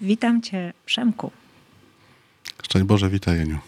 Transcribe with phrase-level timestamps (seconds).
[0.00, 1.30] Witam Cię, Przemku.
[2.62, 3.58] Szczęść Boże, witaj Jeniu.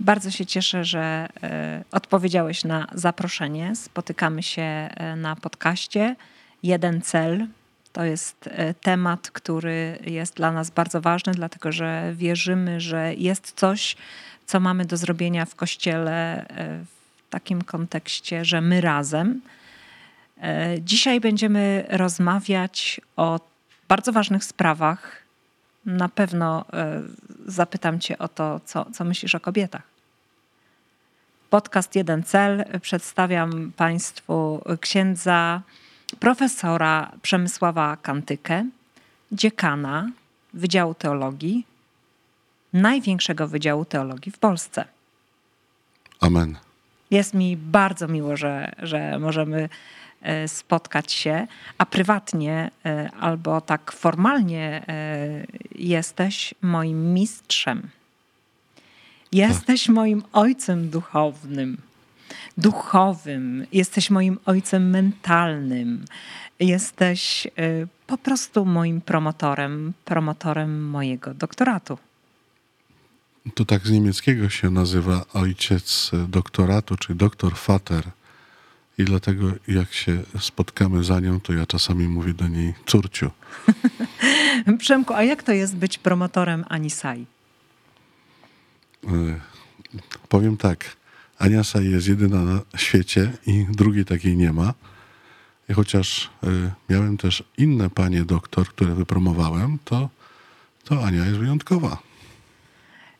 [0.00, 3.76] Bardzo się cieszę, że y, odpowiedziałeś na zaproszenie.
[3.76, 6.16] Spotykamy się y, na podcaście.
[6.62, 7.46] Jeden cel
[7.92, 13.52] to jest y, temat, który jest dla nas bardzo ważny, dlatego że wierzymy, że jest
[13.56, 13.96] coś,
[14.46, 16.46] co mamy do zrobienia w kościele
[16.86, 19.40] w takim kontekście, że my razem.
[20.80, 23.40] Dzisiaj będziemy rozmawiać o
[23.88, 25.23] bardzo ważnych sprawach
[25.86, 27.02] na pewno e,
[27.46, 29.82] zapytam Cię o to, co, co myślisz o kobietach.
[31.50, 35.62] Podcast Jeden Cel przedstawiam Państwu księdza
[36.20, 38.64] profesora Przemysława Kantykę,
[39.32, 40.10] dziekana
[40.54, 41.66] Wydziału Teologii,
[42.72, 44.84] największego Wydziału Teologii w Polsce.
[46.20, 46.56] Amen.
[47.10, 49.68] Jest mi bardzo miło, że, że możemy
[50.46, 51.46] spotkać się,
[51.78, 57.88] a prywatnie e, albo tak formalnie e, jesteś moim mistrzem.
[59.32, 61.76] Jesteś moim ojcem duchownym,
[62.58, 66.04] duchowym, jesteś moim ojcem mentalnym,
[66.60, 67.46] jesteś
[68.06, 71.98] po prostu moim promotorem, promotorem mojego doktoratu.
[73.54, 78.04] To tak z niemieckiego się nazywa ojciec doktoratu, czy doktor Vater.
[78.98, 83.30] I dlatego jak się spotkamy za nią, to ja czasami mówię do niej córciu.
[84.78, 87.26] Przemku, a jak to jest być promotorem Anisai?
[89.06, 89.40] E,
[90.28, 90.96] powiem tak.
[91.38, 94.74] Ania Saj jest jedyna na świecie i drugiej takiej nie ma.
[95.68, 100.08] I chociaż y, miałem też inne panie doktor, które wypromowałem, to,
[100.84, 101.98] to Ania jest wyjątkowa.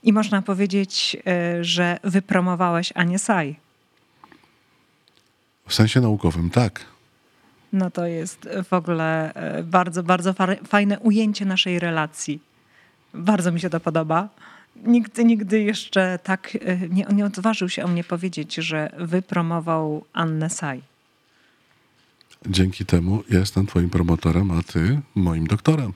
[0.03, 1.17] I można powiedzieć,
[1.61, 3.64] y, że wypromowałeś Anię Saj.
[5.67, 6.81] W sensie naukowym, tak.
[7.73, 10.35] No to jest w ogóle e, bardzo, bardzo
[10.69, 12.41] fajne ujęcie naszej relacji.
[13.15, 14.29] Bardzo mi się to podoba.
[14.77, 20.51] Nigdy, nigdy jeszcze tak e, nie, nie odważył się o mnie powiedzieć, że wypromował Annę
[20.51, 20.83] Saj.
[22.47, 25.93] Dzięki temu ja jestem twoim promotorem, a ty moim doktorem.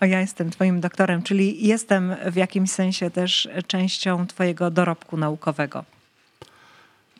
[0.00, 5.84] O, ja jestem twoim doktorem, czyli jestem w jakimś sensie też częścią twojego dorobku naukowego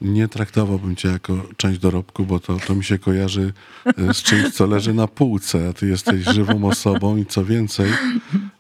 [0.01, 3.53] nie traktowałbym cię jako część dorobku, bo to, to mi się kojarzy
[3.87, 7.91] e, z czymś, co leży na półce, a ty jesteś żywą osobą i co więcej,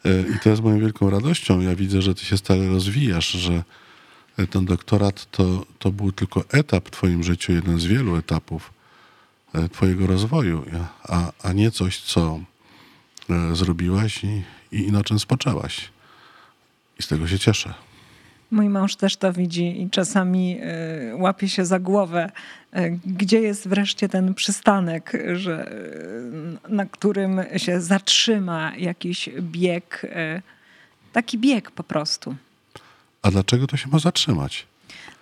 [0.05, 3.65] e, i to jest moją wielką radością, ja widzę, że ty się stale rozwijasz, że
[4.51, 8.73] ten doktorat to, to był tylko etap w twoim życiu, jeden z wielu etapów
[9.55, 10.65] e, twojego rozwoju,
[11.03, 12.41] a, a nie coś, co
[13.53, 15.91] zrobiłaś i, i na czym spoczęłaś.
[16.99, 17.75] I z tego się cieszę.
[18.51, 22.31] Mój mąż też to widzi i czasami e, łapie się za głowę,
[22.73, 25.73] e, gdzie jest wreszcie ten przystanek, że,
[26.69, 30.07] e, na którym się zatrzyma jakiś bieg,
[31.13, 32.37] taki bieg po prostu.
[33.23, 34.67] A dlaczego to się ma zatrzymać?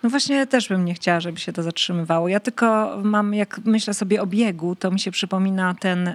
[0.03, 2.27] No właśnie też bym nie chciała, żeby się to zatrzymywało.
[2.27, 6.13] Ja tylko mam, jak myślę sobie o biegu, to mi się przypomina ten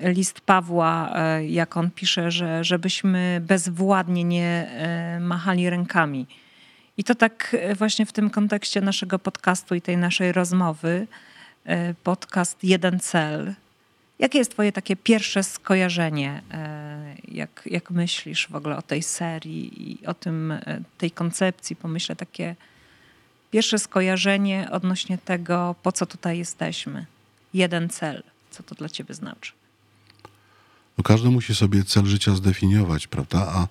[0.00, 6.26] list Pawła, e, jak on pisze, że żebyśmy bezwładnie nie e, machali rękami.
[6.98, 11.06] I to tak e, właśnie w tym kontekście naszego podcastu i tej naszej rozmowy,
[12.04, 13.54] podcast Jeden Cel.
[14.18, 16.42] Jakie jest Twoje takie pierwsze skojarzenie,
[17.28, 20.54] jak, jak myślisz w ogóle o tej serii i o tym,
[20.98, 21.76] tej koncepcji?
[21.76, 22.56] Pomyślę takie
[23.50, 27.06] pierwsze skojarzenie odnośnie tego, po co tutaj jesteśmy.
[27.54, 28.22] Jeden cel.
[28.50, 29.52] Co to dla Ciebie znaczy?
[30.98, 33.46] No każdy musi sobie cel życia zdefiniować, prawda?
[33.48, 33.68] A,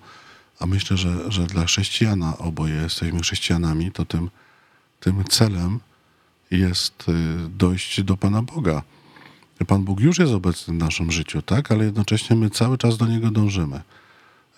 [0.60, 4.30] a myślę, że, że dla chrześcijana, oboje jesteśmy chrześcijanami, to tym,
[5.00, 5.80] tym celem
[6.50, 7.12] jest y,
[7.48, 8.82] dojść do Pana Boga.
[9.66, 11.72] Pan Bóg już jest obecny w naszym życiu, tak?
[11.72, 13.80] Ale jednocześnie my cały czas do Niego dążymy.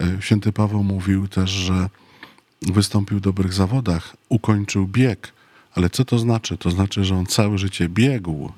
[0.00, 1.88] Y, święty Paweł mówił też, że
[2.62, 5.32] wystąpił w dobrych zawodach, ukończył bieg.
[5.74, 6.58] Ale co to znaczy?
[6.58, 8.52] To znaczy, że on całe życie biegł,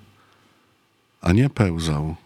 [1.21, 2.17] a nie pełzał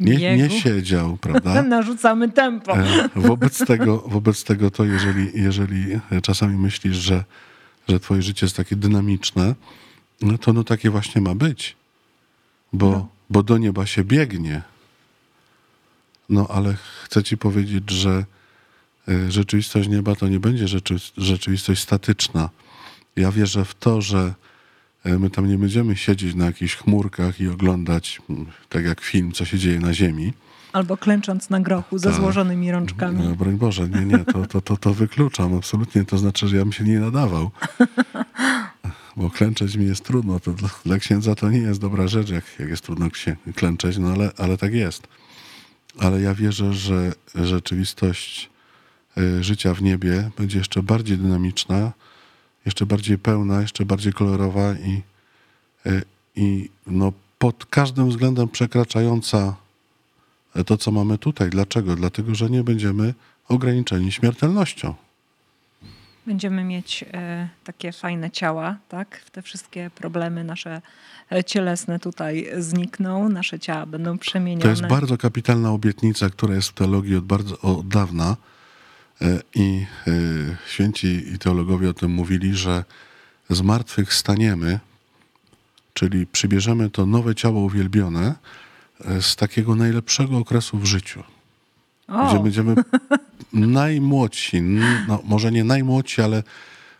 [0.00, 1.62] nie, nie siedział, prawda?
[1.76, 2.78] Narzucamy tempo.
[2.78, 7.24] E, wobec tego, wobec tego to jeżeli, jeżeli czasami myślisz, że,
[7.88, 9.54] że twoje życie jest takie dynamiczne,
[10.20, 11.76] no to no takie właśnie ma być.
[12.72, 13.08] Bo, no.
[13.30, 14.62] bo do nieba się biegnie.
[16.28, 18.24] No ale chcę ci powiedzieć, że
[19.08, 22.50] e, rzeczywistość nieba to nie będzie rzeczy, rzeczywistość statyczna.
[23.16, 24.34] Ja wierzę w to, że
[25.04, 29.44] my tam nie będziemy siedzieć na jakichś chmurkach i oglądać, mm, tak jak film, co
[29.44, 30.32] się dzieje na Ziemi.
[30.72, 32.20] Albo klęcząc na grochu ze tak.
[32.20, 33.24] złożonymi rączkami.
[33.24, 36.04] No, broń Boże, nie, nie, to, to, to, to wykluczam absolutnie.
[36.04, 37.50] To znaczy, że ja bym się nie nadawał.
[39.16, 40.40] Bo klęczeć mi jest trudno.
[40.40, 43.08] To dla, dla księdza to nie jest dobra rzecz, jak, jak jest trudno
[43.54, 45.08] klęczeć, no ale, ale tak jest.
[45.98, 48.50] ale ja wierzę, że rzeczywistość
[49.18, 51.92] y, życia w niebie będzie jeszcze bardziej dynamiczna,
[52.66, 55.02] jeszcze bardziej pełna, jeszcze bardziej kolorowa i,
[55.86, 56.02] y,
[56.36, 59.54] i no pod każdym względem przekraczająca
[60.66, 61.50] to, co mamy tutaj.
[61.50, 61.96] Dlaczego?
[61.96, 63.14] Dlatego, że nie będziemy
[63.48, 64.94] ograniczeni śmiertelnością.
[66.26, 69.20] Będziemy mieć e, takie fajne ciała, tak?
[69.32, 70.82] Te wszystkie problemy nasze
[71.32, 74.62] e, cielesne tutaj znikną, nasze ciała będą przemienione.
[74.62, 78.36] To jest bardzo kapitalna obietnica, która jest w teologii od bardzo od dawna.
[79.22, 80.12] E, I e,
[80.66, 82.84] święci i teologowie o tym mówili, że
[83.50, 84.80] z martwych staniemy,
[85.94, 88.34] czyli przybierzemy to nowe ciało uwielbione
[89.04, 91.22] e, z takiego najlepszego okresu w życiu.
[92.08, 92.74] O, Gdzie będziemy
[93.52, 94.62] najmłodsi,
[95.08, 96.42] no, może nie najmłodsi, ale,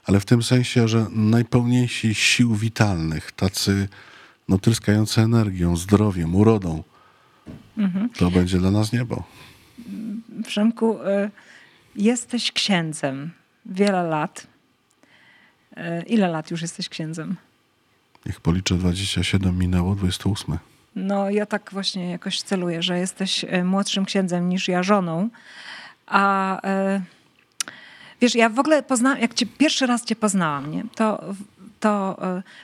[0.05, 3.89] ale w tym sensie, że najpełniejsi sił witalnych, tacy
[4.49, 6.83] no, tryskający energią, zdrowiem, urodą.
[8.17, 9.23] To będzie dla nas niebo.
[10.47, 11.31] Przemku, e,
[11.97, 13.31] jesteś księdzem
[13.67, 14.47] wiele lat.
[15.77, 17.37] E, Ile lat już jesteś księdzem?
[18.27, 20.59] Niech policzę 27 minęło, 28.
[20.97, 25.29] No, ja tak właśnie jakoś celuję, że jesteś e, młodszym księdzem niż ja żoną.
[26.07, 27.01] A e,
[28.21, 30.85] wiesz, ja w ogóle poznałam, jak cię, pierwszy raz cię poznałam, nie?
[30.95, 31.25] to,
[31.81, 32.19] to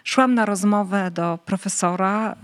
[0.05, 2.37] szłam na rozmowę do profesora,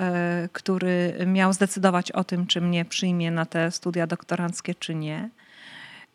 [0.53, 5.31] który miał zdecydować o tym, czy mnie przyjmie na te studia doktoranckie, czy nie.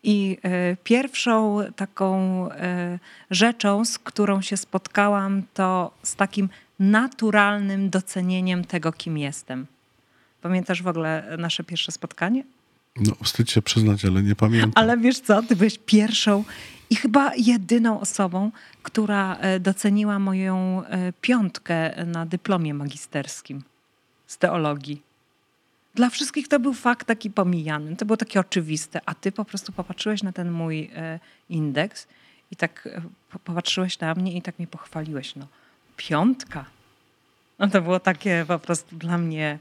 [0.02, 2.98] I e, pierwszą taką e,
[3.30, 9.66] rzeczą, z którą się spotkałam, to z takim naturalnym docenieniem tego, kim jestem.
[10.40, 12.44] Pamiętasz w ogóle nasze pierwsze spotkanie?
[12.96, 14.72] No, wstyd się przyznać, ale nie pamiętam.
[14.74, 16.44] Ale wiesz co, ty byłeś pierwszą
[16.90, 18.50] i chyba jedyną osobą,
[18.82, 20.82] która e, doceniła moją
[21.20, 23.62] piątkę na dyplomie magisterskim
[24.26, 25.11] z teologii.
[25.94, 29.72] Dla wszystkich to był fakt taki pomijany, to było takie oczywiste, a ty po prostu
[29.72, 32.06] popatrzyłeś na ten mój e, indeks
[32.50, 35.36] i tak e, po- popatrzyłeś na mnie i tak mnie pochwaliłeś.
[35.36, 35.46] No,
[35.96, 36.64] piątka.
[37.58, 39.58] No to było takie po prostu dla mnie...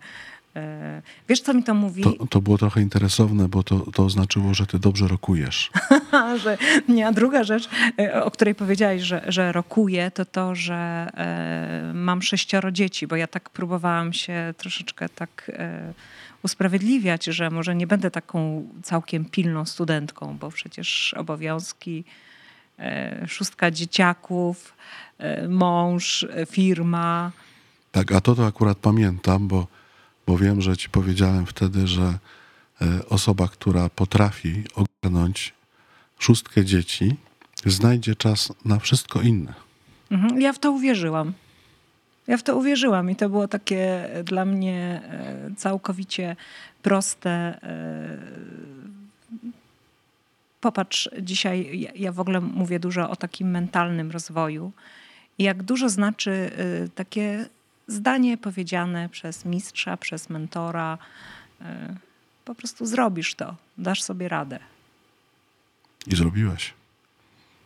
[0.55, 2.03] e, Wiesz, co mi to mówi?
[2.03, 5.71] To, to było trochę interesowne, bo to, to oznaczyło, że ty dobrze rokujesz.
[6.43, 6.57] że
[6.87, 7.69] nie, a druga rzecz,
[7.99, 10.75] e, o której powiedziałaś, że, że rokuję, to to, że
[11.13, 15.93] e, mam sześcioro dzieci, bo ja tak próbowałam się troszeczkę tak e,
[16.43, 22.03] usprawiedliwiać, że może nie będę taką całkiem pilną studentką, bo przecież obowiązki,
[22.79, 24.73] e, szóstka dzieciaków,
[25.17, 27.31] e, mąż, firma.
[27.91, 29.67] Tak, a to to akurat pamiętam, bo,
[30.27, 32.03] bo wiem, że ci powiedziałem wtedy, że
[32.81, 35.53] e, osoba, która potrafi ogarnąć
[36.19, 37.15] szóstkę dzieci,
[37.65, 39.53] znajdzie czas na wszystko inne.
[40.11, 41.33] Mhm, Ja w to uwierzyłam.
[42.27, 46.35] Ja w to uwierzyłam i to było takie dla mnie e, całkowicie
[46.81, 47.29] proste.
[47.63, 48.17] e,
[50.61, 54.71] Popatrz, dzisiaj ja- w ogóle mówię dużo o takim mentalnym rozwoju
[55.39, 56.31] jak dużo znaczy
[56.85, 57.45] e, takie
[57.91, 60.97] zdanie powiedziane przez mistrza, przez mentora.
[61.61, 61.95] e,
[62.45, 64.59] Po prostu zrobisz to, dasz sobie radę.
[66.07, 66.73] I zrobiłeś.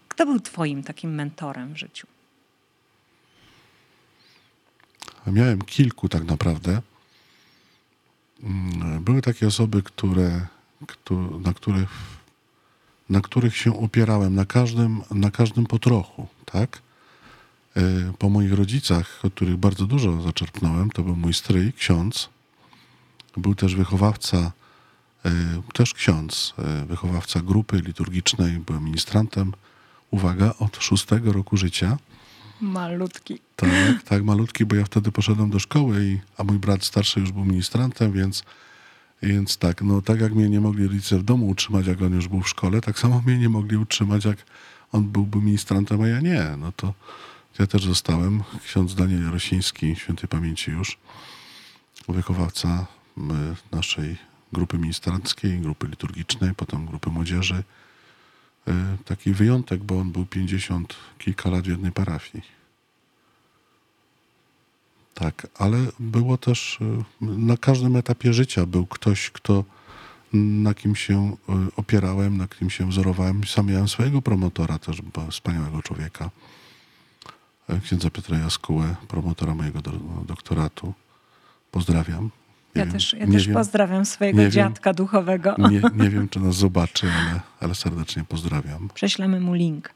[0.07, 2.07] Kto był twoim takim mentorem w życiu?
[5.27, 6.81] Miałem kilku tak naprawdę.
[8.43, 10.47] Mm, Były takie osoby, które,
[10.87, 11.89] któ- na, których,
[13.09, 16.81] na których się opierałem, na każdym, na każdym po trochu, tak?
[17.77, 22.29] E, Po moich rodzicach, od których bardzo dużo zaczerpnąłem, to był mój stryj, ksiądz.
[23.37, 24.51] Był też wychowawca,
[25.25, 25.31] e,
[25.73, 29.53] też ksiądz, e, wychowawca grupy liturgicznej, byłem ministrantem,
[30.11, 31.97] uwaga, od szóstego roku życia.
[32.61, 33.39] Malutki.
[33.55, 37.31] Tak, tak, malutki, bo ja wtedy poszedłem do szkoły, i, a mój brat starszy już
[37.31, 38.43] był ministrantem, więc,
[39.21, 42.27] więc tak, no tak jak mnie nie mogli rodzice w domu utrzymać, jak on już
[42.27, 44.37] był w szkole, tak samo mnie nie mogli utrzymać, jak
[44.91, 46.43] on byłby ministrantem, a ja nie.
[46.57, 46.93] No to
[47.59, 48.43] ja też zostałem.
[48.63, 50.97] Ksiądz Daniel Jarosiński, świętej pamięci już,
[52.07, 52.85] wychowawca
[53.71, 54.17] naszej
[54.53, 57.63] grupy ministranckiej, grupy liturgicznej, potem grupy młodzieży.
[58.67, 58.71] Y,
[59.05, 62.43] Taki wyjątek, bo on był 50 kilka lat w jednej parafii.
[65.13, 69.63] Tak, ale było też y, na każdym etapie życia był ktoś, kto
[70.33, 73.43] na kim się y, opierałem, na kim się wzorowałem.
[73.43, 76.29] Sam miałem swojego promotora, też wspaniałego człowieka,
[77.83, 79.91] księdza Piotra Jaskułę, promotora mojego do,
[80.27, 80.93] doktoratu.
[81.71, 82.23] Pozdrawiam.
[82.75, 84.51] Nie Ja wiem- też, ja też wiem- pozdrawiam swojego nie wiem.
[84.51, 85.55] dziadka duchowego.
[85.57, 88.89] Nie, nie wiem, czy nas zobaczy, ale, ale serdecznie pozdrawiam.
[88.93, 89.89] Prześlemy mu link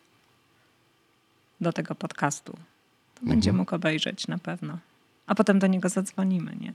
[1.61, 2.57] do tego podcastu.
[3.15, 4.77] To będzie mógł obejrzeć na pewno.
[5.27, 6.73] A potem do niego zadzwonimy, nie?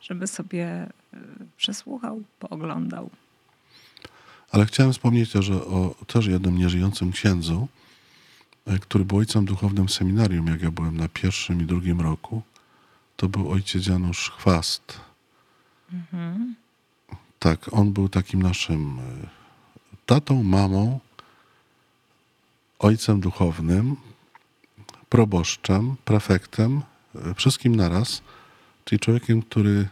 [0.00, 0.86] żeby sobie
[1.56, 3.10] przesłuchał, pooglądał.
[4.52, 7.68] Ale chciałem wspomnieć też o też jednym nieżyjącym księdzu,
[8.80, 12.42] który był ojcem duchownym seminarium, jak ja byłem na pierwszym i drugim roku.
[13.16, 15.00] To był ojciec Janusz Chwast.
[15.92, 16.54] Mhm.
[17.38, 18.98] Tak, on był takim naszym
[20.06, 21.00] tatą, mamą,
[22.78, 23.96] ojcem duchownym,
[25.08, 26.82] proboszczem, prefektem,
[27.14, 28.22] e, wszystkim naraz,
[28.84, 29.88] czyli człowiekiem, który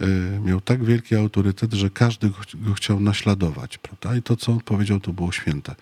[0.00, 0.06] e,
[0.40, 3.78] miał tak wielki autorytet, że każdy go chciał naśladować.
[3.78, 4.16] Prawda?
[4.16, 5.74] I to, co on powiedział, to było święte.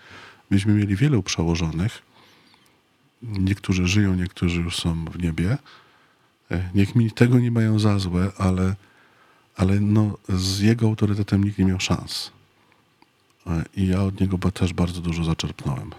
[0.49, 2.12] Myśmy mieli wielu przełożonych.
[3.23, 5.57] Niektórzy żyją, niektórzy już są w niebie.
[6.51, 8.75] E, niech mi tego nie mają za złe, ale,
[9.55, 12.31] ale no, z jego autorytetem nikt nie miał szans.
[13.75, 15.91] I ja od niego też bardzo dużo zaczerpnąłem.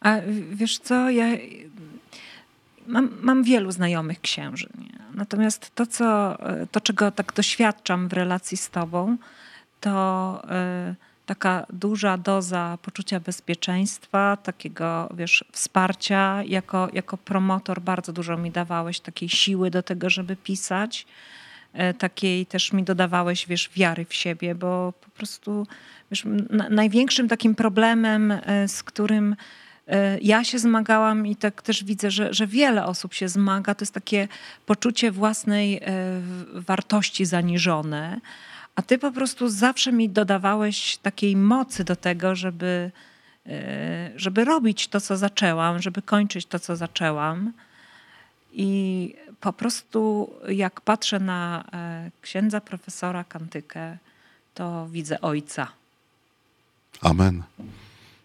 [0.00, 0.16] A
[0.52, 1.26] wiesz co, ja
[2.86, 4.68] mam, mam wielu znajomych księży.
[4.78, 4.98] Nie?
[5.14, 6.38] Natomiast to, co,
[6.70, 9.16] to, czego tak doświadczam w relacji z tobą,
[9.80, 10.42] to
[10.90, 16.42] y, taka duża doza poczucia bezpieczeństwa, takiego, wiesz, wsparcia.
[16.42, 21.06] Jako, jako promotor bardzo dużo mi dawałeś takiej siły do tego, żeby pisać.
[21.90, 25.66] Y, takiej też mi dodawałeś, wiesz, wiary w siebie, bo po prostu
[26.10, 26.24] wiesz,
[26.70, 29.36] największym takim problemem, y, z którym
[29.88, 33.74] E, ja się zmagałam i tak też widzę, że, że wiele osób się zmaga.
[33.74, 34.28] To jest takie
[34.66, 35.80] poczucie własnej e,
[36.54, 38.20] wartości zaniżone.
[38.76, 42.90] A ty po prostu zawsze mi dodawałeś takiej mocy do tego, żeby,
[43.46, 47.52] e, żeby robić to, co zaczęłam, żeby kończyć to, co zaczęłam.
[48.52, 51.64] I po prostu jak patrzę na
[52.22, 53.98] księdza profesora Kantykę,
[54.54, 55.68] to widzę ojca.
[57.00, 57.42] Amen.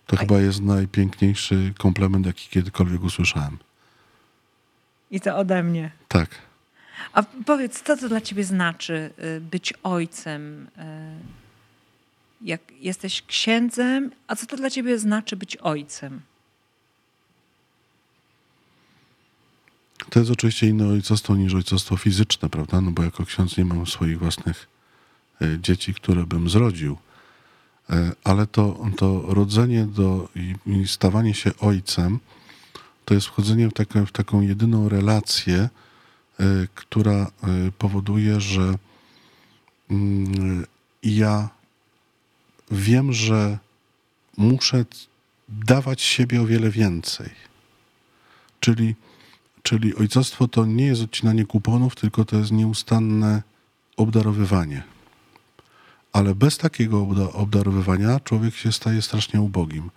[0.07, 3.57] To chyba jest najpiękniejszy komplement, jaki kiedykolwiek usłyszałem.
[5.11, 5.91] I to ode mnie.
[6.07, 6.29] Tak.
[7.13, 10.67] A powiedz, co to dla ciebie znaczy y, być ojcem?
[10.67, 10.67] Y,
[12.41, 16.21] jak jesteś księdzem, a co to dla ciebie znaczy być ojcem?
[20.09, 22.81] To jest oczywiście inne ojcostwo niż ojcostwo fizyczne, prawda?
[22.81, 24.67] No bo jako ksiądz nie mam swoich własnych
[25.41, 26.97] y, dzieci, które bym zrodził.
[28.23, 30.29] Ale to, to rodzenie do
[30.65, 32.19] i stawanie się ojcem
[33.07, 35.69] to jest wchodzenie w, taką, w taką jedyną relację,
[36.75, 37.27] która e,
[37.77, 38.73] powoduje, że
[39.91, 40.65] mm,
[41.03, 41.49] ja
[42.71, 43.57] wiem, że
[44.37, 44.85] muszę
[45.49, 47.29] dawać siebie o wiele więcej.
[48.59, 48.95] Czyli,
[49.63, 53.43] czyli ojcostwo to nie jest odcinanie kuponów, tylko to jest nieustanne
[53.97, 54.83] obdarowywanie
[56.17, 59.89] ale bez takiego obdarowywania człowiek się staje strasznie ubogim.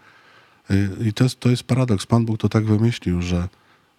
[0.71, 2.07] Y, I to jest, to jest paradoks.
[2.07, 3.49] Pan Bóg to tak wymyślił, że,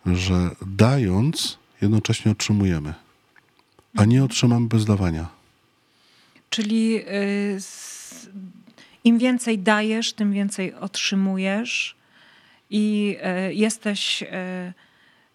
[0.06, 2.94] że dając, jednocześnie otrzymujemy,
[3.98, 5.28] a nie otrzymamy bez dawania.
[6.50, 7.58] Czyli y,
[9.04, 11.96] im więcej dajesz, tym więcej otrzymujesz
[12.70, 13.18] i
[13.50, 14.24] y, jesteś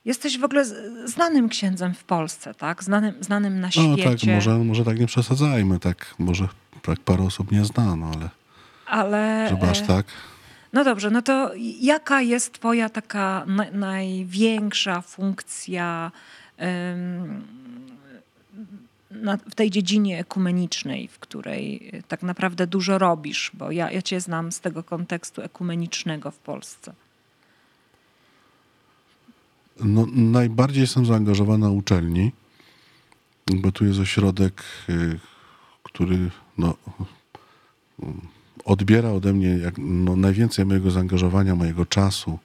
[0.06, 0.64] Jesteś w ogóle
[1.04, 2.84] znanym księdzem w Polsce, tak?
[2.84, 3.88] Znanym, znanym na świecie.
[3.88, 6.48] No tak, może, może tak nie przesadzajmy, tak może
[6.82, 8.30] tak parę osób nie zna, no ale,
[8.86, 10.06] ale żeby aż e, tak.
[10.72, 16.12] No dobrze, no to jaka jest twoja taka na, największa funkcja
[19.50, 23.50] w tej dziedzinie ekumenicznej, w której tak naprawdę dużo robisz?
[23.54, 26.92] Bo ja, ja cię znam z tego kontekstu ekumenicznego w Polsce.
[29.80, 32.32] No, najbardziej jestem zaangażowany na uczelni,
[33.46, 35.18] bo tu jest ośrodek, y,
[35.82, 36.74] który no,
[38.66, 42.38] odbiera ode mnie jak, no, najwięcej mojego zaangażowania, mojego czasu,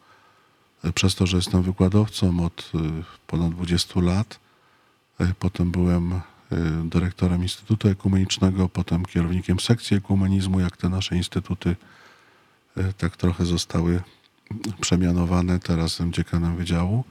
[0.86, 4.40] y, przez to, że jestem wykładowcą od y, ponad 20 lat.
[5.40, 6.22] Potem byłem
[6.86, 11.76] dyrektorem Instytutu Ekumenicznego, potem kierownikiem sekcji ekumenizmu, jak te nasze instytuty
[12.98, 14.02] tak trochę zostały
[14.82, 17.04] przemianowane, teraz jestem dziekanem wydziału,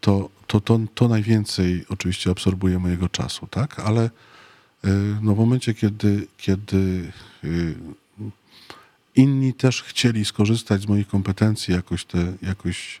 [0.00, 3.80] to, to, to, to najwięcej oczywiście absorbuje mojego czasu, tak?
[3.80, 4.10] Ale
[5.20, 7.12] no w momencie, kiedy, kiedy
[7.44, 7.74] y,
[9.14, 13.00] inni też chcieli skorzystać z moich kompetencji, jakoś, te, jakoś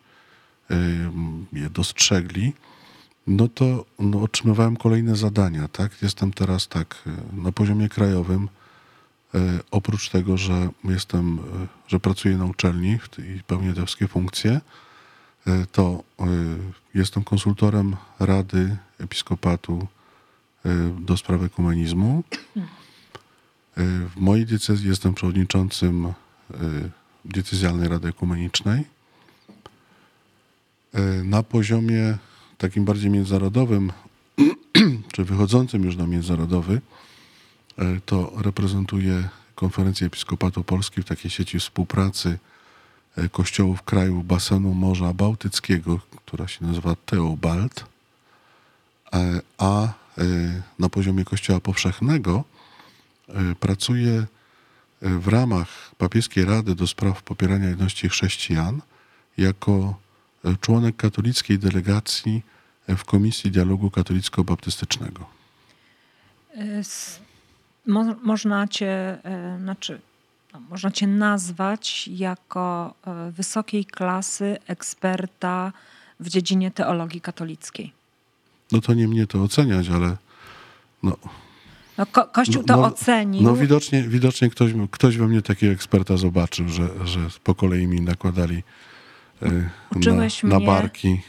[1.52, 2.52] je dostrzegli,
[3.26, 6.02] no to no, otrzymywałem kolejne zadania, tak?
[6.02, 8.48] Jestem teraz tak na poziomie krajowym,
[9.70, 11.38] oprócz tego, że jestem,
[11.88, 14.60] że pracuję na uczelni i pełnię te wszystkie funkcje,
[15.72, 16.02] to
[16.94, 19.86] jestem konsultorem Rady Episkopatu
[21.00, 22.24] do spraw ekumenizmu.
[23.76, 26.12] W mojej diecezji jestem przewodniczącym
[27.24, 28.84] diecezjalnej Rady Ekumenicznej.
[31.24, 32.18] Na poziomie
[32.58, 33.92] takim bardziej międzynarodowym
[35.12, 36.80] czy wychodzącym już na międzynarodowy,
[38.06, 42.38] to reprezentuje Konferencję Episkopatu Polski w takiej sieci współpracy
[43.32, 47.84] kościołów kraju basenu Morza Bałtyckiego, która się nazywa Teobald,
[49.58, 49.92] a
[50.78, 52.44] na poziomie Kościoła Powszechnego
[53.60, 54.26] pracuje
[55.02, 58.80] w ramach Papieskiej Rady do Spraw Popierania Jedności Chrześcijan
[59.38, 59.98] jako
[60.60, 62.42] członek katolickiej delegacji
[62.88, 65.24] w Komisji Dialogu Katolicko-Baptystycznego.
[67.86, 70.00] Mo można cię, e, znaczy,
[70.52, 75.72] no, można cię nazwać jako e, wysokiej klasy eksperta
[76.20, 77.92] w dziedzinie teologii katolickiej.
[78.72, 80.16] No to nie mnie to oceniać, ale
[81.02, 81.16] no,
[81.98, 83.42] no, ko Kościół to no, ocenił.
[83.42, 88.00] No widocznie, widocznie ktoś, ktoś we mnie takiego eksperta zobaczył, że, że po kolei mi
[88.00, 88.62] nakładali
[89.42, 91.20] y, Uczyłeś na, mnie, na barki.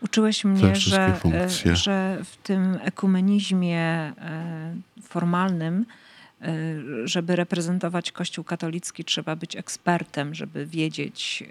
[0.00, 1.20] Uczyłeś mnie, że,
[1.64, 5.86] e, że w tym ekumenizmie e, formalnym,
[6.42, 6.46] e,
[7.04, 11.44] żeby reprezentować Kościół katolicki, trzeba być ekspertem, żeby wiedzieć.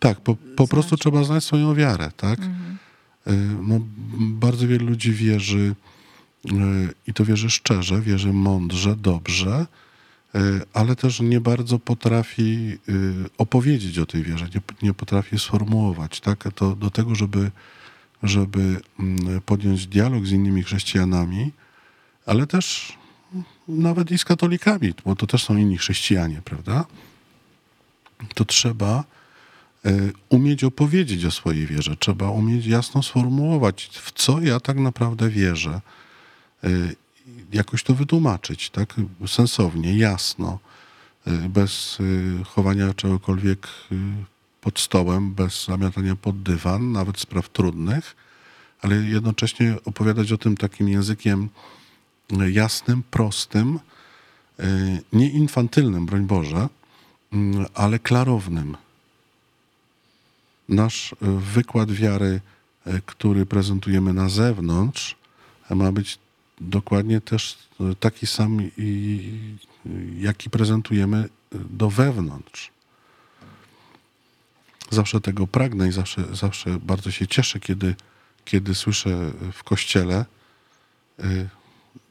[0.00, 2.38] Tak, po, po prostu trzeba znać swoją wiarę, tak?
[2.38, 2.78] Mhm.
[3.62, 3.80] No,
[4.18, 5.74] bardzo wielu ludzi wierzy
[7.06, 9.66] i to wierzy szczerze, wierzy mądrze, dobrze,
[10.72, 12.78] ale też nie bardzo potrafi
[13.38, 16.20] opowiedzieć o tej wierze, nie, nie potrafi sformułować.
[16.20, 16.48] Tak?
[16.54, 17.50] To do tego, żeby,
[18.22, 21.52] żeby mm, podjąć dialog z innymi chrześcijanami,
[22.26, 22.98] ale też
[23.68, 26.84] nawet i z katolikami, bo to też są inni chrześcijanie, prawda?
[28.34, 29.04] To trzeba
[30.28, 35.80] umieć opowiedzieć o swojej wierze, trzeba umieć jasno sformułować, w co ja tak naprawdę wierzę
[37.52, 38.94] jakoś to wytłumaczyć, tak?
[39.26, 40.58] Sensownie, jasno,
[41.26, 43.96] y, bez y, chowania czegokolwiek y,
[44.60, 48.16] pod stołem, bez zamiatania pod dywan, nawet spraw trudnych,
[48.80, 51.48] ale jednocześnie opowiadać o tym takim językiem
[52.50, 53.78] jasnym, prostym,
[55.12, 56.68] nie infantylnym, broń Boże,
[57.74, 58.76] ale klarownym.
[60.68, 62.40] Nasz wykład wiary,
[63.06, 65.16] który prezentujemy na zewnątrz,
[65.70, 66.18] ma być
[66.60, 67.58] dokładnie też
[68.00, 68.70] taki sam,
[70.18, 72.70] jaki prezentujemy do wewnątrz.
[74.90, 77.94] Zawsze tego pragnę i zawsze, zawsze bardzo się cieszę, kiedy,
[78.44, 80.24] kiedy słyszę w kościele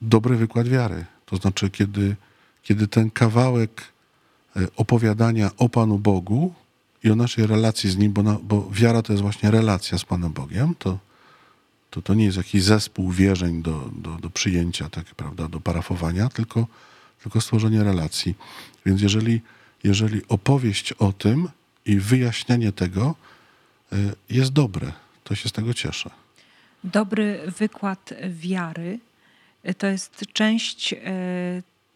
[0.02, 1.06] dobry wykład wiary.
[1.26, 2.16] To znaczy, kiedy,
[2.64, 3.84] kiedy ten kawałek
[4.76, 6.54] opowiadania o Panu Bogu
[7.04, 10.06] i o naszej relacji z Nim, bo, na, bo wiara to jest właśnie relacja z
[10.06, 10.98] Panem Bogiem, to,
[11.90, 16.30] to to nie jest jakiś zespół wierzeń do, do, do przyjęcia, tak, prawda, do parafowania,
[16.30, 16.68] tylko,
[17.24, 18.36] tylko stworzenie relacji.
[18.86, 19.42] Więc jeżeli,
[19.84, 21.50] jeżeli opowieść o tym
[21.86, 23.16] i wyjaśnianie tego
[23.94, 23.98] y,
[24.30, 24.92] jest dobre,
[25.24, 26.10] to się z tego cieszę.
[26.84, 29.00] Dobry wykład wiary
[29.70, 30.98] y, to jest część y,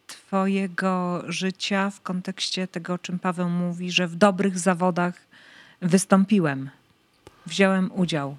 [0.06, 5.14] Twojego życia w kontekście tego, o czym Paweł mówi, że w dobrych zawodach
[5.82, 6.70] wystąpiłem,
[7.46, 8.36] wziąłem udział.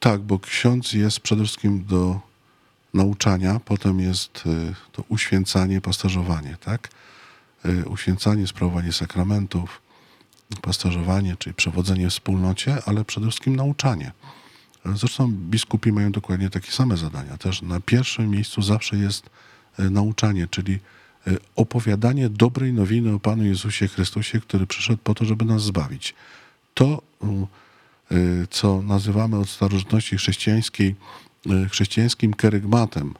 [0.00, 2.20] Tak, bo ksiądz jest przede wszystkim do
[2.94, 6.88] nauczania, potem jest y, to uświęcanie, pasterzowanie, tak?
[7.66, 9.82] Y, uświęcanie, sprawowanie sakramentów,
[10.62, 14.12] pasterzowanie, czyli przewodzenie w wspólnocie, ale przede wszystkim nauczanie.
[14.94, 17.36] Zresztą biskupi mają dokładnie takie same zadania.
[17.36, 19.30] Też na pierwszym miejscu zawsze jest
[19.78, 20.78] nauczanie, czyli
[21.56, 26.14] opowiadanie dobrej nowiny o Panu Jezusie Chrystusie, który przyszedł po to, żeby nas zbawić.
[26.74, 27.02] To
[28.12, 30.94] Y, co nazywamy od starożytności chrześcijańskiej
[31.70, 33.14] chrześcijańskim kerygmatem,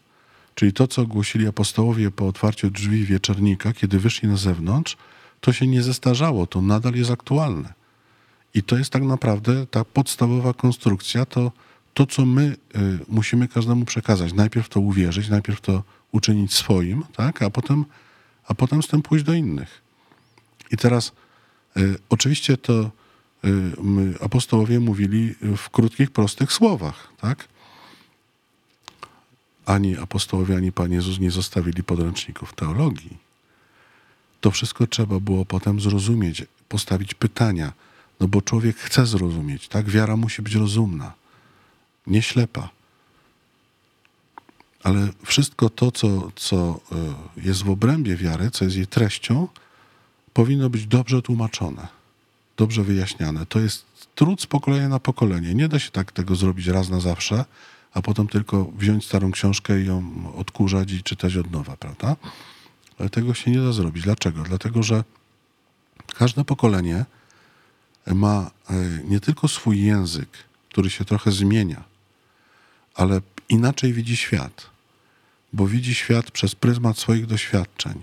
[0.54, 4.96] czyli to, co głosili apostołowie po otwarciu drzwi wieczernika, kiedy wyszli na zewnątrz,
[5.40, 7.72] to się nie zestarzało, to nadal jest aktualne.
[8.54, 11.52] I to jest tak naprawdę ta podstawowa konstrukcja, to,
[11.94, 12.56] to co my
[13.08, 14.32] musimy każdemu przekazać.
[14.32, 17.42] Najpierw to uwierzyć, najpierw to uczynić swoim, tak?
[17.42, 17.84] a, potem,
[18.46, 19.82] a potem z tym pójść do innych.
[20.70, 21.12] I teraz
[21.76, 22.90] y, oczywiście to
[23.44, 27.48] Y, apostołowie mówili w krótkich, prostych słowach, tak?
[29.66, 33.18] Ani apostołowie, ani Pan Jezus nie zostawili podręczników teologii.
[34.40, 37.72] To wszystko trzeba było potem zrozumieć, postawić pytania,
[38.20, 39.90] no bo człowiek chce zrozumieć, tak?
[39.90, 41.12] Wiara musi być rozumna,
[42.06, 42.68] nie ślepa.
[44.82, 46.80] Ale wszystko to, co, co
[47.36, 49.48] y, jest w obrębie wiary, co jest jej treścią,
[50.32, 52.02] powinno być dobrze tłumaczone
[52.56, 53.46] dobrze wyjaśniane.
[53.46, 55.54] To jest trud z pokolenia na pokolenie.
[55.54, 57.44] Nie da się tak tego zrobić raz na zawsze,
[57.94, 60.02] a potem tylko wziąć starą książkę i ją
[60.36, 62.16] odkurzać i czytać od nowa, prawda?
[62.98, 64.04] Ale tego się nie da zrobić.
[64.04, 64.42] Dlaczego?
[64.42, 65.04] Dlatego, że
[66.14, 67.04] każde pokolenie
[68.06, 70.28] ma e, nie tylko swój język,
[70.68, 71.84] który się trochę zmienia,
[72.94, 74.70] ale inaczej widzi świat,
[75.52, 78.02] bo widzi świat przez pryzmat swoich doświadczeń.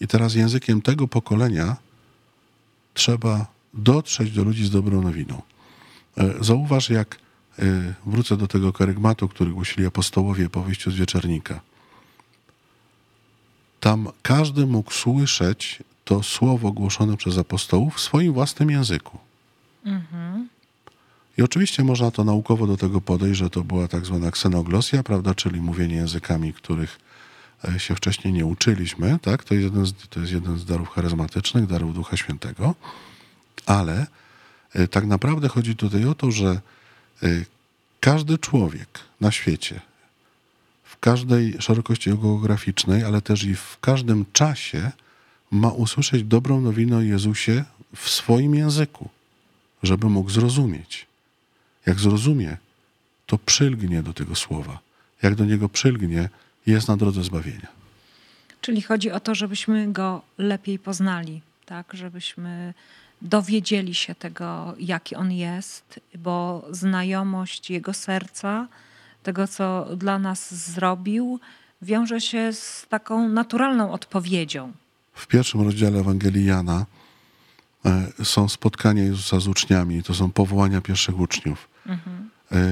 [0.00, 1.76] I teraz językiem tego pokolenia
[2.94, 5.42] trzeba dotrzeć do ludzi z dobrą nowiną.
[6.16, 7.18] E, zauważ, jak
[7.58, 11.60] e, wrócę do tego karygmatu, który głosili apostołowie po wyjściu z wieczornika.
[13.80, 19.18] Tam każdy mógł słyszeć to słowo głoszone przez apostołów w swoim własnym języku.
[19.84, 20.48] Mhm.
[21.38, 25.34] I oczywiście można to naukowo do tego podejść, że to była tak zwana ksenoglosja, prawda,
[25.34, 26.98] czyli mówienie językami, których
[27.64, 29.44] e, się wcześniej nie uczyliśmy, tak?
[29.44, 32.74] To jest jeden z, to jest jeden z darów charyzmatycznych, darów Ducha Świętego,
[33.66, 34.06] ale
[34.74, 36.60] e, tak naprawdę chodzi tutaj o to, że
[37.22, 37.28] e,
[38.00, 39.80] każdy człowiek na świecie,
[40.84, 44.90] w każdej szerokości geograficznej, ale też i w każdym czasie
[45.50, 47.64] ma usłyszeć dobrą nowinę o Jezusie
[47.96, 49.08] w swoim języku,
[49.82, 51.06] żeby mógł zrozumieć.
[51.86, 52.56] Jak zrozumie,
[53.26, 54.78] to przylgnie do tego słowa.
[55.22, 56.28] Jak do niego przylgnie,
[56.66, 57.68] jest na drodze zbawienia.
[58.60, 61.94] Czyli chodzi o to, żebyśmy go lepiej poznali, tak?
[61.94, 62.74] Żebyśmy
[63.22, 68.68] dowiedzieli się tego, jaki on jest, bo znajomość jego serca,
[69.22, 71.40] tego, co dla nas zrobił,
[71.82, 74.72] wiąże się z taką naturalną odpowiedzią.
[75.14, 76.86] W pierwszym rozdziale Ewangelii Jana
[78.22, 81.68] są spotkania Jezusa z uczniami, to są powołania pierwszych uczniów.
[81.86, 82.30] Mhm.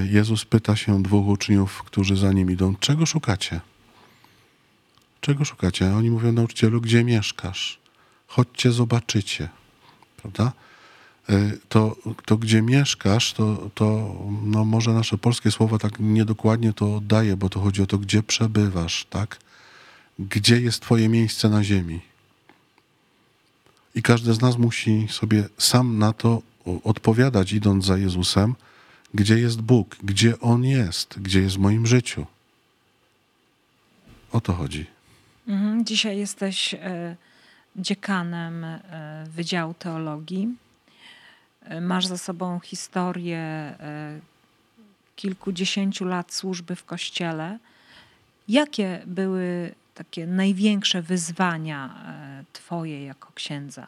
[0.09, 3.61] Jezus pyta się dwóch uczniów, którzy za nim idą, czego szukacie?
[5.21, 5.95] Czego szukacie?
[5.95, 7.79] Oni mówią, nauczycielu, gdzie mieszkasz?
[8.27, 9.49] Chodźcie, zobaczycie.
[10.17, 10.51] Prawda?
[11.29, 11.95] E, to,
[12.25, 17.49] to gdzie mieszkasz, to, to no może nasze polskie słowa tak niedokładnie to oddaje, bo
[17.49, 19.39] to chodzi o to, gdzie przebywasz, tak?
[20.19, 22.01] Gdzie jest twoje miejsce na ziemi?
[23.95, 26.41] I każdy z nas musi sobie sam na to
[26.83, 28.55] odpowiadać, idąc za Jezusem,
[29.13, 32.25] gdzie jest Bóg, gdzie On jest, gdzie jest w moim życiu.
[34.31, 34.85] O to chodzi.
[35.47, 35.85] Mhm.
[35.85, 37.15] Dzisiaj jesteś e,
[37.75, 38.79] dziekanem e,
[39.29, 40.49] Wydziału Teologii.
[41.61, 43.73] E, masz za sobą historię
[45.15, 47.59] kilkudziesięciu lat służby w kościele.
[48.47, 51.95] Jakie były takie największe wyzwania
[52.53, 53.87] Twoje jako księdza?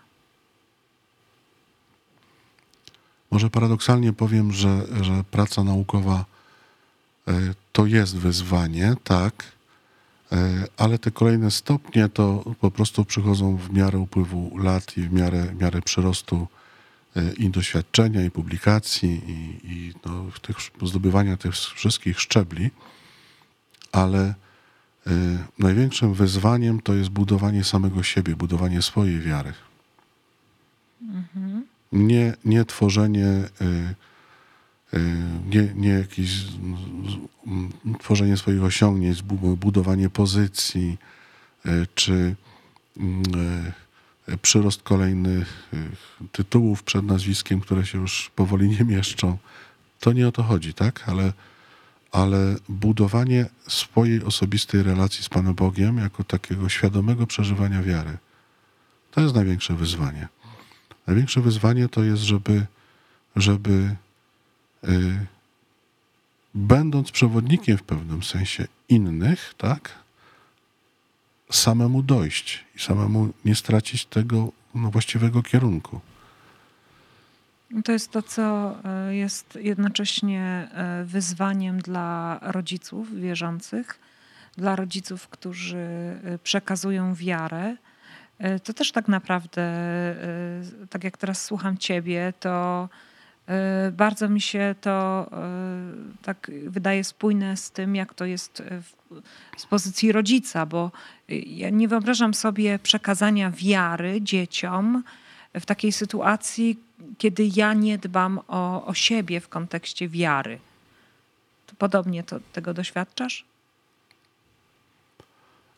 [3.32, 6.26] Może paradoksalnie powiem, że, że praca naukowa
[7.28, 7.34] e,
[7.72, 9.52] to jest wyzwanie, tak,
[10.32, 10.38] e,
[10.78, 15.44] ale te kolejne stopnie to po prostu przychodzą w miarę upływu lat i w miarę,
[15.44, 16.48] w miarę przyrostu
[17.16, 22.70] e, i doświadczenia, i publikacji, i, i no, tych, zdobywania tych wszystkich szczebli,
[23.92, 24.34] ale
[25.60, 29.54] największym wyzwaniem to jest budowanie samego siebie, budowanie swojej wiary.
[31.02, 31.66] Mhm
[31.96, 33.96] nie, nie tworzenie, y,
[34.94, 35.00] y,
[35.50, 36.44] nie, nie jakieś
[38.00, 39.22] tworzenie swoich osiągnięć,
[39.58, 40.98] budowanie pozycji,
[41.66, 42.36] y, czy
[44.42, 45.70] przyrost kolejnych
[46.32, 49.38] tytułów przed nazwiskiem, które się już powoli nie mieszczą.
[50.00, 51.04] To nie o to chodzi, tak?
[51.10, 51.34] Ale,
[52.16, 58.18] ale budowanie swojej osobistej relacji z Panem Bogiem jako takiego świadomego przeżywania wiary.
[59.12, 60.28] To jest największe wyzwanie.
[61.08, 62.66] Największe wyzwanie to jest, żeby,
[63.36, 63.96] żeby
[64.84, 65.26] y,
[66.54, 69.92] będąc przewodnikiem w pewnym sensie innych, tak,
[71.52, 76.02] samemu dojść i samemu nie stracić tego no, właściwego kierunku.
[77.84, 78.76] To jest to, co
[79.10, 80.68] y, jest jednocześnie
[81.02, 84.00] y, wyzwaniem dla rodziców wierzących,
[84.58, 85.88] dla rodziców, którzy
[86.44, 87.76] przekazują wiarę.
[88.40, 92.90] E, to też tak naprawdę, e, tak jak teraz słucham Ciebie, to
[93.48, 95.30] e, bardzo mi się to
[96.22, 98.64] tak wydaje spójne z tym, jak to jest
[99.58, 100.92] z pozycji rodzica, bo
[101.48, 105.04] ja nie wyobrażam sobie przekazania wiary dzieciom
[105.54, 106.80] w takiej sytuacji,
[107.18, 110.60] kiedy ja nie dbam o, o siebie w kontekście wiary.
[111.68, 113.46] To podobnie to, tego doświadczasz?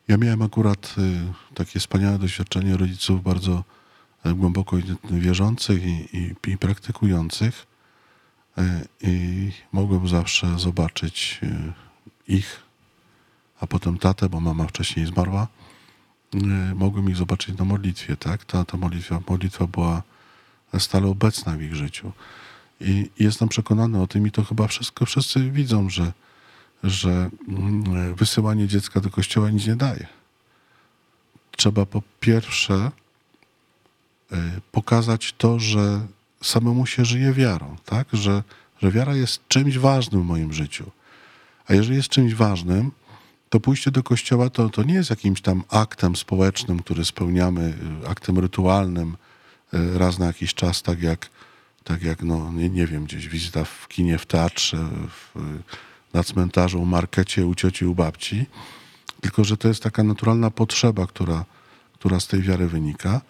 [0.08, 3.64] Ja miałem akurat y, takie wspaniałe doświadczenie rodziców bardzo
[4.24, 7.68] e, głęboko wierzących i, i, i praktykujących.
[8.58, 11.74] E, I mogłem zawsze zobaczyć y,
[12.28, 12.62] ich,
[13.60, 15.48] a potem tatę, bo mama wcześniej zmarła.
[16.76, 18.46] Mogłem ich zobaczyć na modlitwie, tak?
[18.46, 20.02] Ta, ta modlitwa, modlitwa była
[20.80, 22.12] stale obecna w ich życiu.
[22.82, 26.12] I jestem przekonany o tym i to chyba wszystko wszyscy widzą, że
[26.84, 30.08] że mm, wysyłanie dziecka do kościoła nic nie daje.
[31.52, 32.92] Trzeba po pierwsze
[34.32, 34.36] y,
[34.72, 36.08] pokazać to, że
[36.44, 38.08] samemu się żyje wiarą, tak?
[38.14, 38.44] że,
[38.82, 40.92] że wiara jest czymś ważnym w moim życiu.
[41.68, 42.92] A jeżeli jest czymś ważnym,
[43.50, 48.08] to pójście do kościoła to, to nie jest jakimś tam aktem społecznym, który spełniamy, y,
[48.08, 49.18] aktem rytualnym
[49.72, 51.30] raz na jakiś czas, tak jak,
[51.84, 54.78] tak jak no, nie, nie wiem, gdzieś wizyta w kinie, w teatrze,
[55.10, 55.40] w,
[56.14, 58.46] na cmentarzu, markecie, u cioci, u babci,
[59.22, 61.46] tylko że to jest taka naturalna potrzeba, która,
[61.94, 63.22] która z tej wiary wynika.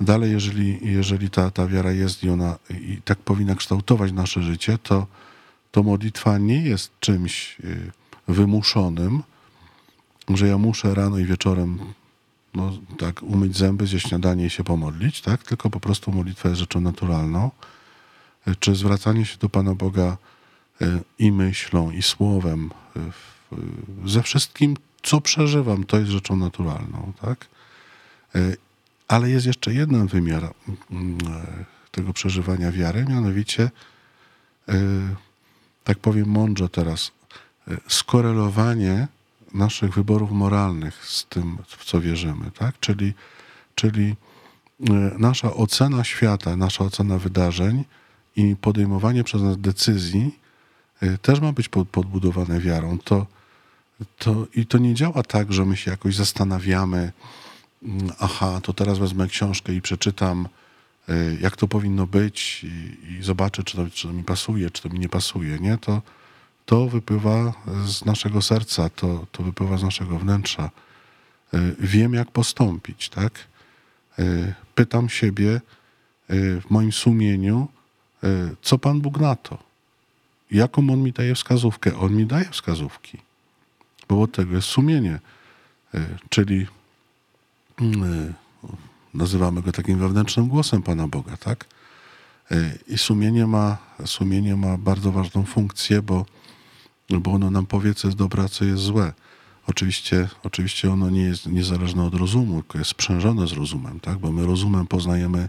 [0.00, 4.78] Dalej, jeżeli, jeżeli ta, ta wiara jest i ona i tak powinna kształtować nasze życie,
[4.78, 5.06] to,
[5.70, 7.92] to modlitwa nie jest czymś y,
[8.28, 9.22] wymuszonym,
[10.28, 11.78] że ja muszę rano i wieczorem
[12.56, 15.42] no, tak, umyć zęby, zjeść śniadanie i się pomodlić, tak?
[15.42, 17.50] tylko po prostu modlitwa jest rzeczą naturalną.
[18.48, 20.16] Y, czy zwracanie się do Pana Boga
[20.82, 22.70] y, i myślą, i słowem,
[24.04, 27.12] ze wszystkim, co przeżywam, to jest rzeczą naturalną.
[27.20, 27.46] Tak?
[29.08, 30.54] Ale jest jeszcze jeden wymiar
[30.90, 33.70] mm, e, tego przeżywania wiary, mianowicie,
[34.68, 34.74] e,
[35.84, 37.12] tak powiem mądrze teraz,
[37.68, 39.08] e, skorelowanie
[39.54, 42.80] naszych wyborów moralnych z tym, w co wierzymy, tak?
[42.80, 43.14] Czyli,
[43.74, 44.14] czyli
[45.18, 47.84] nasza ocena świata, nasza ocena wydarzeń
[48.36, 50.38] i podejmowanie przez nas decyzji
[51.22, 52.98] też ma być podbudowane wiarą.
[52.98, 53.26] To,
[54.18, 57.12] to, I to nie działa tak, że my się jakoś zastanawiamy,
[57.82, 60.48] Mm, aha, to teraz wezmę książkę i przeczytam,
[61.08, 64.82] y, jak to powinno być i, i zobaczę, czy to, czy to mi pasuje, czy
[64.82, 65.78] to mi nie pasuje, nie?
[65.78, 66.02] To,
[66.66, 67.52] to wypływa
[67.86, 70.70] z naszego serca, to, to wypływa z naszego wnętrza.
[71.54, 73.46] Y, wiem, jak postąpić, tak?
[74.18, 75.60] Y, pytam siebie
[76.28, 77.68] w moim sumieniu,
[78.62, 79.58] co Pan Bóg na to?
[80.50, 81.98] Jaką On mi daje wskazówkę?
[81.98, 83.18] On mi daje wskazówki,
[84.08, 85.18] bo od tego jest sumienie,
[86.28, 86.66] czyli
[89.14, 91.66] nazywamy go takim wewnętrznym głosem Pana Boga, tak?
[92.88, 96.26] I sumienie ma, sumienie ma bardzo ważną funkcję, bo,
[97.10, 99.12] bo ono nam powie, co jest dobre, a co jest złe.
[99.66, 104.18] Oczywiście, oczywiście ono nie jest niezależne od rozumu, tylko jest sprzężone z rozumem, tak?
[104.18, 105.48] bo my rozumem poznajemy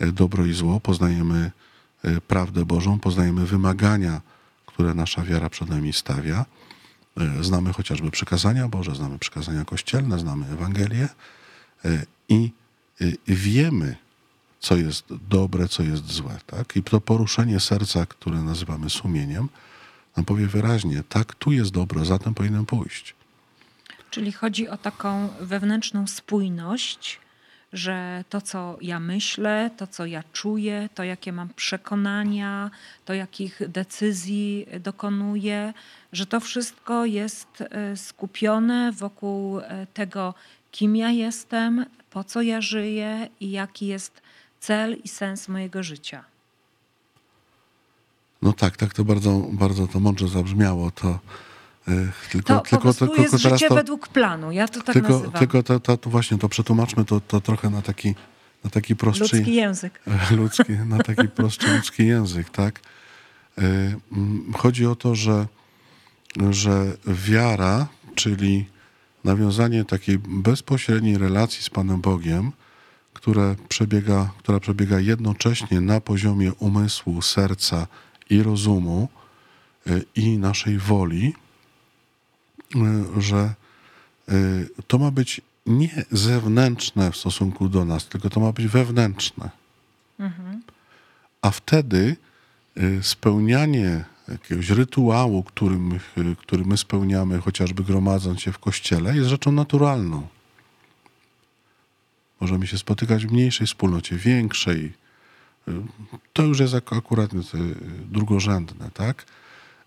[0.00, 1.50] e, dobro i zło, poznajemy
[2.02, 4.20] e, prawdę Bożą, poznajemy wymagania,
[4.66, 6.44] które nasza wiara przed nami stawia.
[7.20, 11.08] E, znamy chociażby przykazania Boże, znamy przykazania kościelne, znamy Ewangelię
[12.28, 12.52] i
[13.26, 13.96] wiemy,
[14.60, 16.38] co jest dobre, co jest złe.
[16.46, 16.76] Tak?
[16.76, 19.48] I to poruszenie serca, które nazywamy sumieniem,
[20.16, 23.14] nam powie wyraźnie, tak, tu jest dobro, zatem powinienem pójść.
[24.10, 27.20] Czyli chodzi o taką wewnętrzną spójność,
[27.72, 32.70] że to, co ja myślę, to, co ja czuję, to, jakie mam przekonania,
[33.04, 35.74] to, jakich decyzji dokonuję,
[36.12, 40.34] że to wszystko jest e, skupione wokół e, tego,
[40.70, 44.22] kim ja jestem, po co ja żyję i jaki jest
[44.60, 46.24] cel i sens mojego życia.
[48.44, 50.90] No tak, tak to bardzo, bardzo to mądrze zabrzmiało.
[50.90, 51.18] To,
[51.88, 55.32] yy, tylko, to tylko, po jest życie to, według planu, ja to tak tylko, nazywam.
[55.32, 58.14] Tylko to, to, to, właśnie to przetłumaczmy to, to trochę na taki,
[58.64, 59.36] na taki prostszy...
[59.36, 60.00] Ludzki język.
[60.36, 62.80] Ludzki, na taki prostszy ludzki język, tak?
[63.58, 63.64] Yy,
[64.58, 65.46] chodzi o to, że
[66.50, 68.66] że wiara, czyli
[69.24, 72.52] nawiązanie takiej bezpośredniej relacji z Panem Bogiem,
[73.14, 77.86] które przebiega, która przebiega jednocześnie na poziomie umysłu, serca
[78.30, 79.08] i rozumu
[79.86, 81.34] y, i naszej woli,
[82.76, 83.54] y, że
[84.28, 89.50] y, to ma być nie zewnętrzne w stosunku do nas, tylko to ma być wewnętrzne.
[90.18, 90.62] Mhm.
[91.42, 92.16] A wtedy
[93.02, 96.00] spełnianie jakiegoś rytuału, który my,
[96.38, 100.26] który my spełniamy, chociażby gromadząc się w kościele, jest rzeczą naturalną.
[102.40, 104.92] Możemy się spotykać w mniejszej wspólnocie, większej.
[106.32, 107.36] To już jest akurat e,
[108.10, 109.26] drugorzędne, tak?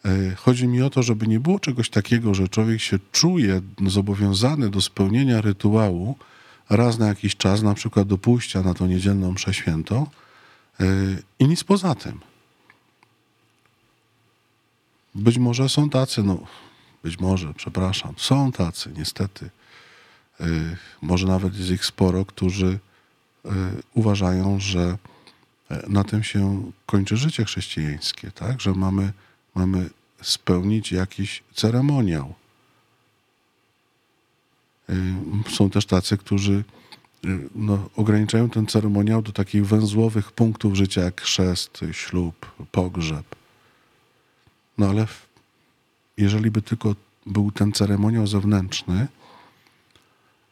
[0.05, 4.69] E, chodzi mi o to, żeby nie było czegoś takiego, że człowiek się czuje zobowiązany
[4.69, 6.15] do spełnienia rytuału
[6.69, 10.07] raz na jakiś czas, na przykład do pójścia na tą niedzielną mszę świętą
[10.79, 10.85] e,
[11.39, 12.19] i nic poza tym.
[15.15, 16.39] Być może są tacy, no
[17.03, 19.49] być może, przepraszam, są tacy, niestety.
[21.01, 22.79] Może nawet jest ich sporo, którzy
[23.93, 24.97] uważają, że
[25.87, 28.61] na tym się kończy życie chrześcijańskie, tak?
[28.61, 29.13] Że mamy,
[29.55, 29.89] mamy
[30.21, 32.33] spełnić jakiś ceremoniał.
[34.89, 34.93] Y,
[35.49, 36.63] są też tacy, którzy
[37.55, 43.35] no, ograniczają ten ceremoniał do takich węzłowych punktów życia, jak chrzest, ślub, pogrzeb.
[44.77, 45.07] No ale
[46.17, 49.07] jeżeli by tylko był ten ceremoniał zewnętrzny,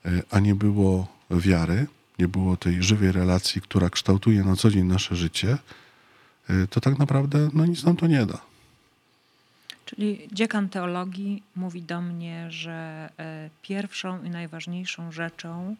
[0.06, 1.88] e, a nie było wiary,
[2.20, 5.58] nie było tej żywej relacji, która kształtuje na co dzień nasze życie,
[6.50, 8.40] y, to tak naprawdę no, nic nam to nie da.
[9.86, 15.76] Czyli dziekan teologii mówi do mnie, że e, pierwszą i najważniejszą rzeczą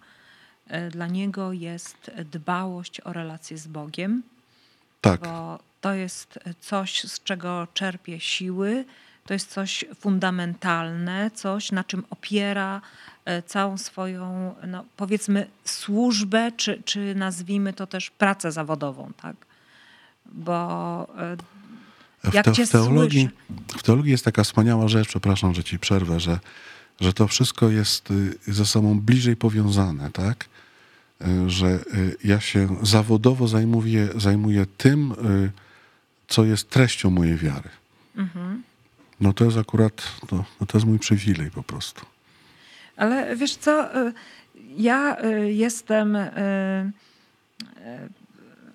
[0.68, 4.24] e, dla niego jest dbałość o relacje z Bogiem.
[5.02, 5.22] Tak.
[5.22, 8.86] Bo to jest coś, z czego czerpie siły,
[9.26, 12.82] to jest coś fundamentalne, coś, na czym opiera
[13.46, 19.36] całą swoją, no, powiedzmy, służbę, czy, czy nazwijmy to też pracę zawodową, tak?
[20.26, 21.08] Bo
[22.34, 23.30] jak w, te, w, teologii,
[23.78, 26.40] w teologii jest taka wspaniała rzecz, przepraszam, że ci przerwę, że,
[27.02, 30.46] że to wszystko jest y, ze sobą bliżej powiązane, tak?
[31.22, 35.16] Y, że y, ja się zawodowo zajmuję, zajmuję tym,
[36.28, 37.70] co jest treścią mojej wiary.
[38.16, 38.64] Mhm.
[39.22, 42.06] No to jest akurat, no, no to jest mój przywilej po prostu.
[42.98, 43.90] Ale wiesz co,
[44.78, 46.18] ja jestem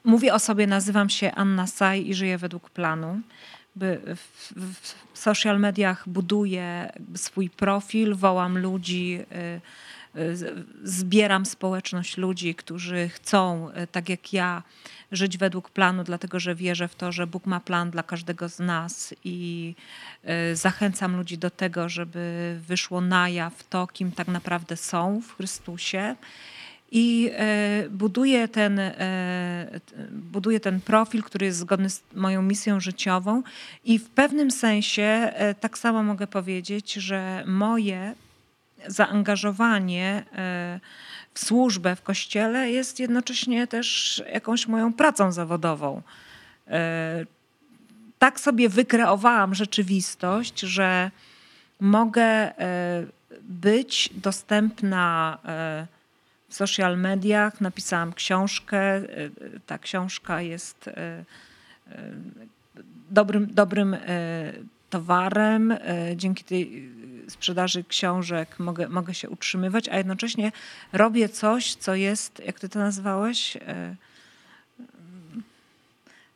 [0.04, 3.20] Mówię o sobie, nazywam się Anna Saj i żyję według planu.
[3.76, 3.98] W,
[4.56, 9.60] w social mediach buduję swój profil, wołam ludzi, y, y,
[10.84, 14.62] zbieram społeczność ludzi, którzy chcą, y, tak jak ja,
[15.12, 18.58] żyć według planu, dlatego że wierzę w to, że Bóg ma plan dla każdego z
[18.58, 19.74] nas i
[20.54, 26.16] zachęcam ludzi do tego, żeby wyszło na jaw to, kim tak naprawdę są w Chrystusie.
[26.92, 33.42] I e, buduję ten, e, buduję ten profil, który jest zgodny z moją misją życiową
[33.84, 38.14] i w pewnym sensie e, tak samo mogę powiedzieć, że moje
[38.86, 40.24] zaangażowanie
[41.34, 46.02] w służbę w kościele jest jednocześnie też jakąś moją pracą zawodową.
[48.18, 51.10] Tak sobie wykreowałam rzeczywistość, że
[51.80, 52.52] mogę
[53.42, 55.38] być dostępna
[56.48, 59.02] w social mediach, napisałam książkę.
[59.66, 60.90] Ta książka jest
[63.10, 63.96] dobrym, dobrym
[64.90, 65.76] towarem.
[66.16, 66.90] Dzięki tej
[67.30, 70.52] sprzedaży książek mogę, mogę się utrzymywać, a jednocześnie
[70.92, 73.56] robię coś, co jest, jak ty to nazwałeś,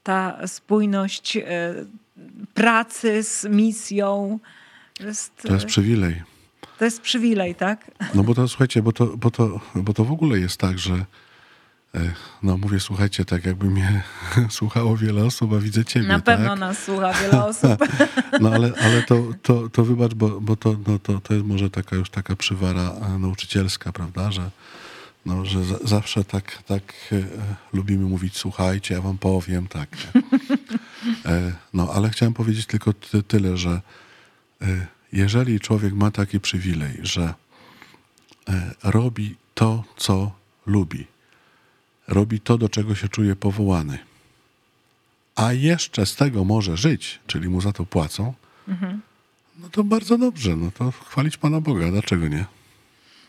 [0.02, 1.38] ta spójność
[2.54, 4.38] pracy z misją.
[5.00, 6.22] Jest, to jest przywilej.
[6.78, 7.90] To jest przywilej, tak?
[8.14, 10.94] No bo to słuchajcie, bo to, bo to, bo to w ogóle jest tak, że
[10.94, 11.04] e,
[12.42, 14.02] no mówię, słuchajcie, tak jakby mnie
[14.50, 16.06] słuchało wiele osób, a widzę ciebie.
[16.06, 16.58] Na pewno tak?
[16.58, 17.70] nas słucha wiele osób.
[18.40, 21.70] No ale, ale to, to, to wybacz, bo, bo to, no, to, to jest może
[21.70, 24.50] taka już taka przywara e, nauczycielska, prawda, że,
[25.26, 27.22] no, że zawsze tak, tak e,
[27.72, 29.88] lubimy mówić, słuchajcie, ja wam powiem, tak.
[31.26, 33.80] E, no ale chciałem powiedzieć tylko ty, tyle, że
[34.62, 37.34] e, jeżeli człowiek ma taki przywilej, że
[38.82, 40.32] robi to, co
[40.66, 41.06] lubi,
[42.08, 43.98] robi to, do czego się czuje powołany,
[45.36, 48.34] a jeszcze z tego może żyć, czyli mu za to płacą,
[48.68, 49.00] mhm.
[49.58, 52.44] no to bardzo dobrze, no to chwalić Pana Boga, dlaczego nie?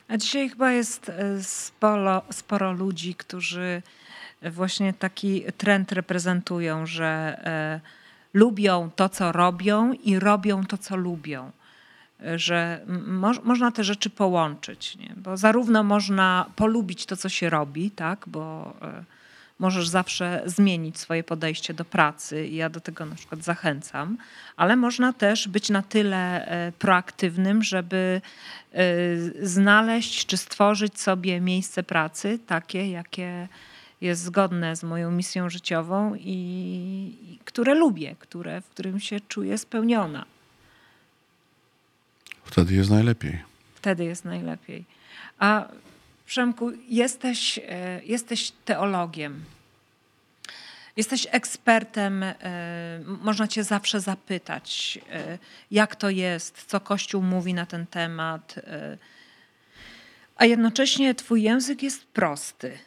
[0.07, 3.81] A dzisiaj chyba jest e, sporo, sporo ludzi, którzy
[4.41, 7.79] właśnie taki trend reprezentują, że e,
[8.33, 11.51] lubią to, co robią i robią to, co lubią
[12.36, 15.13] że mo można te rzeczy połączyć, nie?
[15.17, 18.23] bo zarówno można polubić to, co się robi, tak?
[18.28, 19.04] bo y,
[19.60, 24.17] możesz zawsze zmienić swoje podejście do pracy i ja do tego na przykład zachęcam,
[24.58, 28.21] ale można też być na tyle y, proaktywnym, żeby
[28.75, 33.47] y, znaleźć czy stworzyć sobie miejsce pracy takie, jakie
[34.01, 36.30] jest zgodne z moją misją życiową i,
[37.21, 40.25] i które lubię, które, w którym się czuję spełniona.
[42.45, 43.43] Wtedy jest najlepiej.
[43.75, 44.86] Wtedy jest najlepiej.
[45.39, 45.67] A
[46.25, 49.43] Przemku, jesteś, e, jesteś teologiem.
[50.97, 52.34] Jesteś ekspertem, e,
[53.05, 55.38] można cię zawsze zapytać, e,
[55.71, 58.55] jak to jest, co Kościół mówi na ten temat.
[60.36, 62.77] A jednocześnie twój język jest prosty.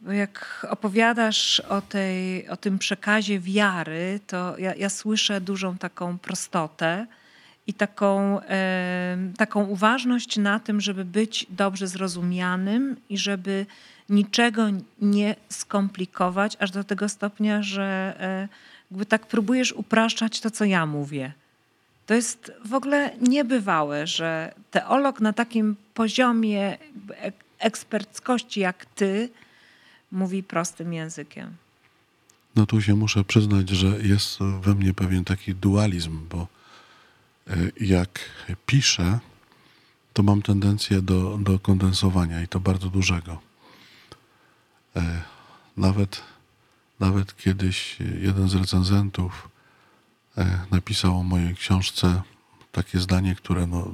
[0.00, 6.18] Bo jak opowiadasz o, tej, o tym przekazie wiary, to ja, ja słyszę dużą taką
[6.18, 7.06] prostotę
[7.70, 8.40] i taką,
[9.36, 13.66] taką uważność na tym, żeby być dobrze zrozumianym i żeby
[14.08, 14.62] niczego
[15.00, 18.48] nie skomplikować, aż do tego stopnia, że e,
[18.90, 21.32] jakby tak próbujesz upraszczać to, co ja mówię.
[22.06, 26.78] To jest w ogóle niebywałe, że teolog na takim poziomie
[27.58, 29.28] eksperckości jak ty
[30.12, 31.54] mówi prostym językiem.
[32.56, 36.59] No tu się muszę przyznać, że jest we mnie pewien taki dualizm, bo
[37.80, 38.18] jak
[38.66, 39.18] piszę,
[40.12, 43.40] to mam tendencję do, do kondensowania i to bardzo dużego.
[44.96, 45.22] E,
[45.76, 46.22] nawet,
[47.00, 49.48] Nawet kiedyś jeden z recenzentów
[50.38, 52.22] e, napisał o mojej książce
[52.72, 53.92] takie zdanie, które no,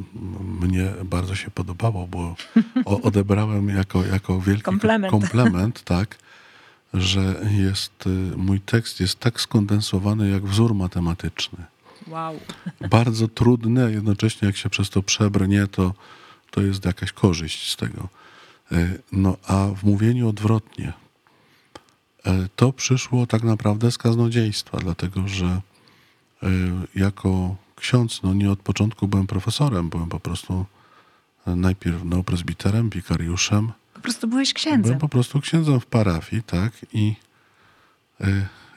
[0.61, 2.37] mnie bardzo się podobało, bo
[2.85, 5.11] odebrałem jako, jako wielki komplement.
[5.11, 6.19] komplement, tak,
[6.95, 11.65] że jest, y, mój tekst jest tak skondensowany jak wzór matematyczny.
[12.09, 12.41] Wow.
[12.91, 15.95] Bardzo trudny, a jednocześnie jak się przez to przebrnie, to,
[16.51, 18.09] to jest jakaś korzyść z tego.
[18.73, 20.93] Y, no a w mówieniu odwrotnie,
[22.27, 25.61] y, to przyszło tak naprawdę z kaznodziejstwa, dlatego że
[26.95, 30.67] jako ksiądz, no nie od początku byłem profesorem, byłem po prostu
[31.47, 34.83] najpierw no, prezbiterem, wikariuszem, po prostu byłeś księdzem.
[34.83, 36.73] Byłem po prostu księdzem w parafii, tak?
[36.93, 37.15] I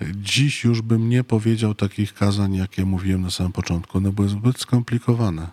[0.01, 3.97] dziś już bym nie powiedział takich kazań, jakie mówiłem na samym początku.
[3.97, 5.47] One były zbyt skomplikowane.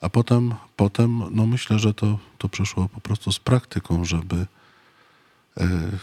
[0.00, 4.46] A potem, potem no myślę, że to, to przyszło po prostu z praktyką, żeby y,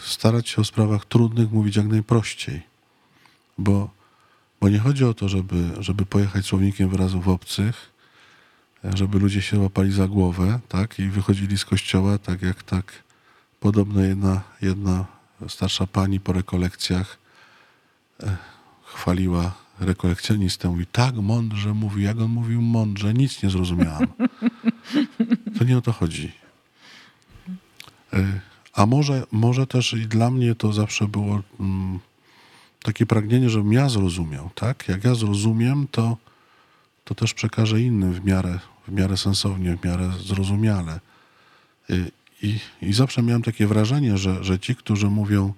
[0.06, 2.62] starać się o sprawach trudnych mówić jak najprościej.
[3.58, 3.90] Bo,
[4.60, 7.92] bo nie chodzi o to, żeby, żeby pojechać słownikiem wyrazów obcych,
[8.94, 13.02] żeby ludzie się łapali za głowę, tak, i wychodzili z kościoła, tak jak tak
[13.60, 15.04] podobno jedna, jedna
[15.48, 17.18] starsza pani po rekolekcjach
[18.22, 18.36] e,
[18.84, 20.68] chwaliła rekolekcjonistę.
[20.68, 24.06] Mówi, tak mądrze mówi, jak on mówił mądrze, nic nie zrozumiałam.
[25.58, 26.32] To nie o to chodzi.
[28.12, 28.40] E,
[28.72, 31.98] a może, może też i dla mnie to zawsze było mm,
[32.82, 34.88] takie pragnienie, żebym ja zrozumiał, tak?
[34.88, 36.16] Jak ja zrozumiem, to,
[37.04, 41.00] to też przekażę innym w miarę, w miarę sensownie, w miarę zrozumiale.
[42.42, 45.52] I, i zawsze miałem takie wrażenie, że, że ci, którzy mówią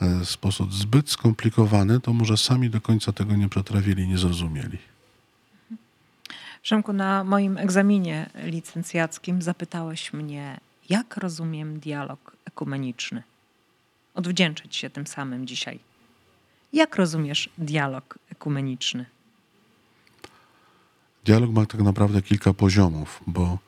[0.00, 4.78] e, w sposób zbyt skomplikowany, to może sami do końca tego nie przetrawili, nie zrozumieli.
[6.62, 13.22] Przemku, na moim egzaminie licencjackim zapytałeś mnie, jak rozumiem dialog ekumeniczny.
[14.14, 15.78] Odwdzięczyć się tym samym dzisiaj.
[16.72, 19.06] Jak rozumiesz dialog ekumeniczny?
[21.24, 23.58] Dialog ma tak naprawdę kilka poziomów, bo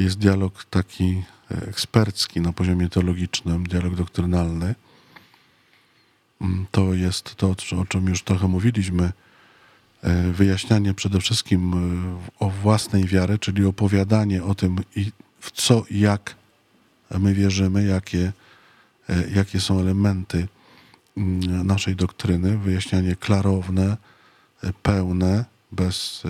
[0.00, 4.74] jest dialog taki e, ekspercki na poziomie teologicznym, dialog doktrynalny.
[6.40, 9.12] Mm, to jest to, o czym już trochę mówiliśmy,
[10.02, 14.76] e, wyjaśnianie przede wszystkim e, o własnej wiary, czyli opowiadanie o tym,
[15.40, 16.34] w co i jak
[17.18, 18.32] my wierzymy, jakie,
[19.34, 20.48] jakie są elementy
[21.16, 23.96] mm, naszej doktryny, wyjaśnianie klarowne,
[24.82, 26.22] pełne, bez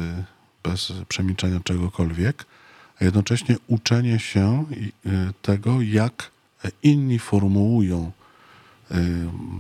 [0.62, 2.46] bez przemilczania czegokolwiek,
[3.00, 4.64] a jednocześnie uczenie się
[5.06, 6.30] y, tego, jak
[6.82, 8.12] inni formułują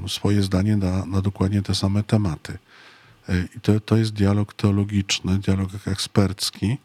[0.04, 2.58] y, swoje zdanie na, na dokładnie te same tematy.
[3.28, 6.78] Y, I to, to jest dialog teologiczny, dialog ekspercki.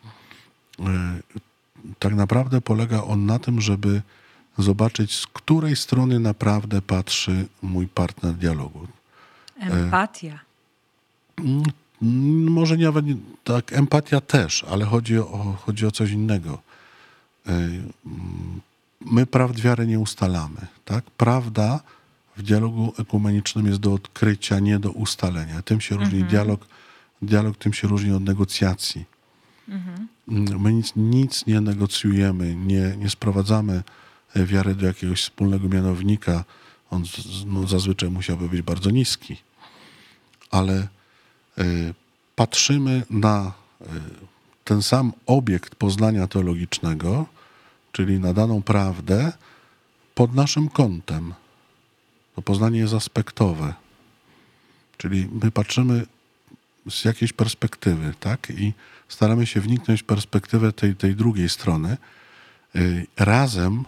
[1.99, 4.01] Tak naprawdę polega on na tym, żeby
[4.57, 8.87] zobaczyć, z której strony naprawdę patrzy mój partner dialogu.
[9.59, 10.39] Empatia.
[12.05, 13.05] Mm, może nawet
[13.43, 16.61] tak, empatia też, ale chodzi o, chodzi o coś innego.
[17.47, 17.69] E,
[19.01, 20.67] my prawd wiary nie ustalamy.
[20.85, 21.05] Tak?
[21.05, 21.79] Prawda
[22.37, 25.61] w dialogu ekumenicznym jest do odkrycia, nie do ustalenia.
[25.61, 26.29] Tym się różni mhm.
[26.29, 26.67] dialog,
[27.21, 29.05] dialog tym się różni od negocjacji.
[29.69, 30.07] Mhm.
[30.59, 33.83] My nic, nic nie negocjujemy, nie, nie sprowadzamy
[34.35, 36.43] wiary do jakiegoś wspólnego mianownika.
[36.91, 37.03] On
[37.45, 39.37] no, zazwyczaj musiałby być bardzo niski.
[40.51, 40.87] Ale
[42.35, 43.85] patrzymy na y,
[44.63, 47.25] ten sam obiekt poznania teologicznego,
[47.91, 49.33] czyli na daną prawdę,
[50.15, 51.33] pod naszym kątem.
[52.35, 53.73] To poznanie jest aspektowe.
[54.97, 56.05] Czyli my patrzymy
[56.89, 58.49] z jakiejś perspektywy, tak?
[58.49, 58.73] I
[59.07, 61.97] staramy się wniknąć w perspektywę tej, tej drugiej strony.
[62.75, 63.85] Y, razem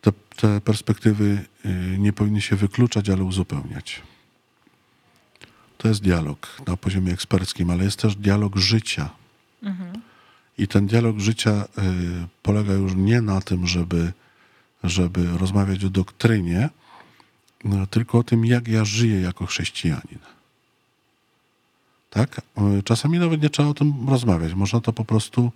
[0.00, 1.44] te, te perspektywy
[1.98, 4.02] nie powinny się wykluczać, ale uzupełniać.
[5.82, 9.10] To jest dialog na poziomie eksperckim, ale jest też dialog życia.
[9.62, 10.02] Mhm.
[10.58, 11.66] I ten dialog życia y,
[12.42, 14.12] polega już nie na tym, żeby,
[14.84, 16.70] żeby rozmawiać o doktrynie,
[17.64, 20.18] no, tylko o tym, jak ja żyję jako chrześcijanin.
[22.10, 22.40] Tak?
[22.78, 24.54] Y, czasami nawet nie trzeba o tym rozmawiać.
[24.54, 25.52] Można to po prostu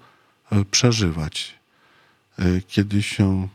[0.53, 1.55] y, przeżywać.
[2.68, 3.49] Kiedy się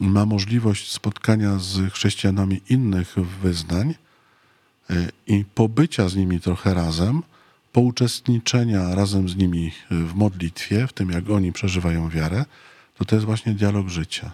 [0.00, 3.94] ma możliwość spotkania z chrześcijanami innych wyznań,
[5.26, 7.22] i pobycia z nimi trochę razem,
[7.72, 12.44] pouczestniczenia razem z nimi w modlitwie, w tym jak oni przeżywają wiarę,
[12.98, 14.30] to to jest właśnie dialog życia.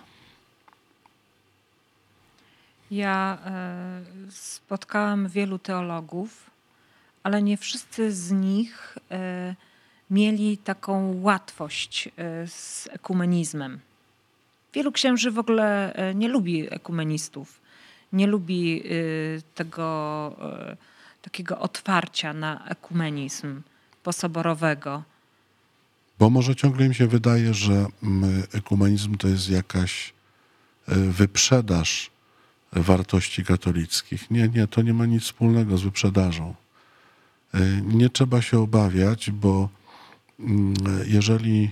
[2.91, 6.51] Ja e, spotkałam wielu teologów,
[7.23, 9.55] ale nie wszyscy z nich e,
[10.11, 13.81] mieli taką łatwość e, z ekumenizmem.
[14.75, 17.61] Wielu księży w ogóle nie lubi ekumenistów
[18.17, 18.83] nie lubi
[19.55, 20.37] tego
[21.23, 23.63] takiego otwarcia na ekumenizm
[24.03, 25.03] posoborowego.
[26.19, 30.13] Bo może ciągle im się wydaje, że mm, ekumenizm to jest jakaś
[30.89, 32.11] wyprzedaż
[32.73, 34.31] wartości katolickich.
[34.31, 36.55] Nie, nie, to nie ma nic wspólnego z wyprzedażą.
[37.83, 39.69] Nie trzeba się obawiać, bo
[40.41, 40.75] Mm,
[41.07, 41.71] jeżeli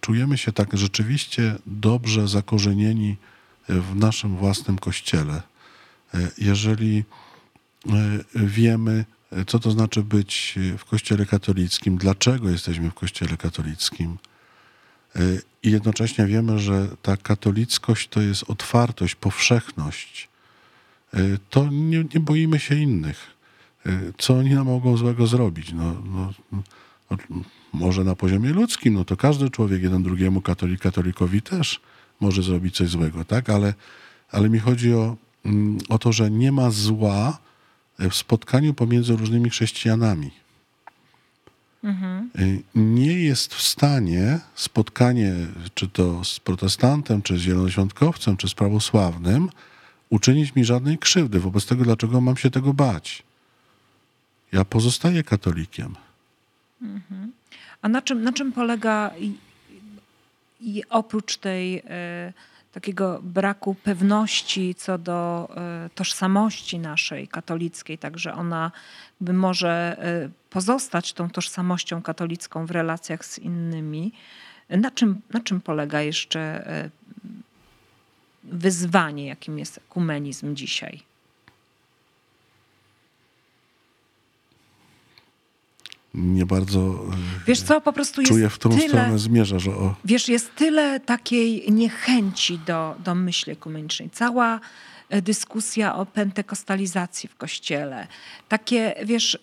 [0.00, 3.16] czujemy się tak rzeczywiście dobrze zakorzenieni
[3.68, 5.42] w naszym własnym kościele,
[6.38, 7.04] jeżeli
[7.86, 7.92] e,
[8.34, 9.04] wiemy,
[9.46, 14.18] co to znaczy być w kościele katolickim, dlaczego jesteśmy w kościele katolickim,
[15.62, 20.28] i jednocześnie wiemy, że ta katolickość to jest otwartość, powszechność,
[21.50, 23.36] to nie, nie boimy się innych.
[24.18, 25.72] Co oni nam mogą złego zrobić?
[25.72, 26.62] No, no, no
[27.72, 31.80] może na poziomie ludzkim, no to każdy człowiek jeden drugiemu katolik, katolikowi też
[32.20, 33.50] może zrobić coś złego, tak?
[33.50, 33.74] Ale,
[34.30, 35.16] ale mi chodzi o,
[35.88, 37.38] o to, że nie ma zła
[37.98, 40.30] w spotkaniu pomiędzy różnymi chrześcijanami.
[41.84, 42.30] Mhm.
[42.38, 45.34] Y, nie jest w stanie spotkanie,
[45.74, 49.50] czy to z protestantem, czy z zielonoświątkowcem, czy z prawosławnym,
[50.10, 51.40] uczynić mi żadnej krzywdy.
[51.40, 53.22] Wobec tego, dlaczego mam się tego bać?
[54.52, 55.94] Ja pozostaję katolikiem.
[56.82, 57.32] Mhm.
[57.82, 59.32] A na czym, na czym polega i,
[60.60, 62.32] i oprócz tej e,
[62.76, 68.72] takiego braku pewności co do e, tożsamości naszej katolickiej, także ona
[69.20, 74.12] by może e, pozostać tą tożsamością katolicką w relacjach z innymi,
[74.70, 76.90] na czym, na czym polega jeszcze e,
[78.44, 81.02] wyzwanie, jakim jest ekumenizm dzisiaj?
[86.16, 89.70] Nie bardzo e, wiesz co, po prostu czuję jest w tą tyle, stronę zmierza, że
[89.70, 89.94] o...
[90.04, 94.10] Wiesz, jest tyle takiej niechęci do, do myśli ekumenicznej.
[94.10, 94.60] Cała
[95.08, 98.06] e, dyskusja o pentekostalizacji w kościele.
[98.48, 99.38] Takie, wiesz,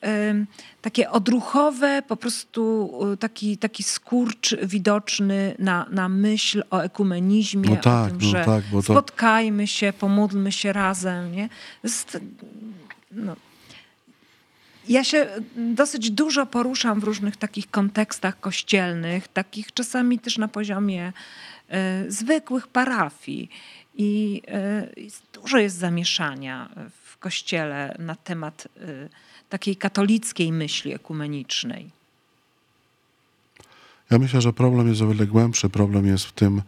[0.81, 7.75] takie odruchowe, po prostu e, taki, taki skurcz widoczny na, na myśl o ekumenizmie, no
[7.75, 8.81] tak, o tym, no że tak, to...
[8.81, 11.31] spotkajmy się, pomódlmy się razem.
[11.31, 11.49] Nie?
[11.83, 12.17] Jest,
[13.11, 13.35] no,
[14.87, 21.13] ja się dosyć dużo poruszam w różnych takich kontekstach kościelnych, takich czasami też na poziomie
[22.07, 23.49] y, zwykłych parafii.
[23.97, 24.41] I
[24.97, 26.69] y, dużo jest zamieszania
[27.05, 29.09] w kościele na temat y,
[29.49, 31.89] takiej katolickiej myśli ekumenicznej.
[34.09, 35.69] Ja myślę, że problem jest o wiele głębszy.
[35.69, 36.61] Problem jest w tym,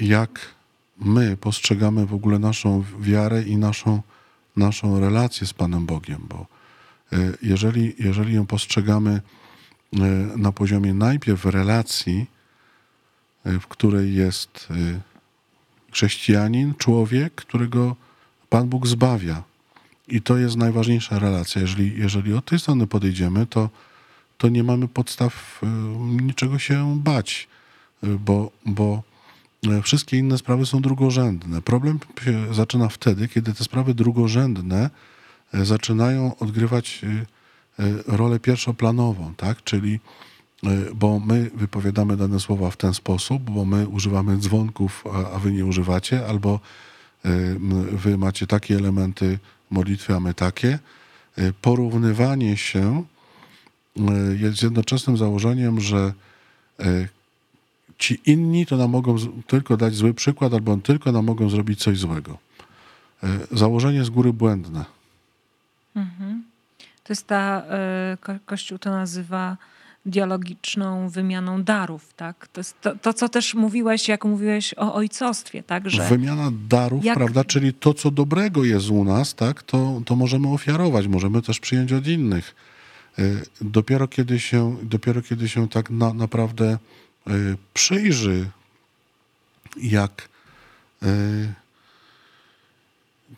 [0.00, 0.54] jak
[0.98, 4.02] my postrzegamy w ogóle naszą wiarę i naszą,
[4.56, 6.63] naszą relację z Panem Bogiem, bo E,
[7.42, 9.10] jeżeli, jeżeli ją postrzegamy
[9.92, 9.98] e,
[10.36, 12.26] na poziomie najpierw relacji,
[13.44, 14.68] e, w której jest
[15.92, 17.96] chrześcijanin, człowiek, którego
[18.48, 19.42] Pan Bóg zbawia.
[20.08, 21.62] I to jest najważniejsza relacja.
[21.62, 23.70] Jeżeli, jeżeli od tej strony podejdziemy, to,
[24.38, 25.60] to nie mamy podstaw
[26.22, 27.48] niczego się bać,
[28.02, 29.02] bo, bo
[29.82, 31.62] wszystkie inne sprawy są drugorzędne.
[31.62, 35.13] Problem się zaczyna wtedy, kiedy te sprawy drugorzędne E,
[35.62, 37.08] zaczynają odgrywać e,
[37.84, 39.64] e, rolę pierwszoplanową, tak?
[39.64, 40.00] Czyli
[40.94, 45.66] bo my wypowiadamy dane słowa w ten sposób, bo my używamy dzwonków, a, wy nie
[45.66, 46.60] używacie, albo
[47.92, 49.38] wy macie takie elementy
[49.70, 50.78] modlitwy, a my takie.
[51.62, 53.04] Porównywanie się
[54.36, 56.12] jest jednoczesnym założeniem, że
[57.98, 61.98] ci inni to nam mogą tylko dać zły przykład, albo tylko nam mogą zrobić coś
[61.98, 62.38] złego.
[63.52, 64.84] Założenie z góry błędne.
[65.96, 66.44] Mhm.
[67.04, 67.62] To jest ta,
[68.32, 69.56] y, Kościół to nazywa
[70.06, 72.48] dialogiczną wymianą darów, tak?
[72.48, 75.90] To jest to, to, co też mówiłeś, jak mówiłeś o ojcostwie, tak?
[75.90, 77.16] Że Wymiana darów, jak...
[77.16, 77.44] prawda?
[77.44, 79.62] Czyli to, co dobrego jest u nas, tak?
[79.62, 82.54] To, to możemy ofiarować, możemy też przyjąć od innych.
[83.18, 86.78] Y, dopiero kiedy się, dopiero kiedy się tak na, naprawdę
[87.28, 88.46] y, przyjrzy,
[89.76, 90.28] jak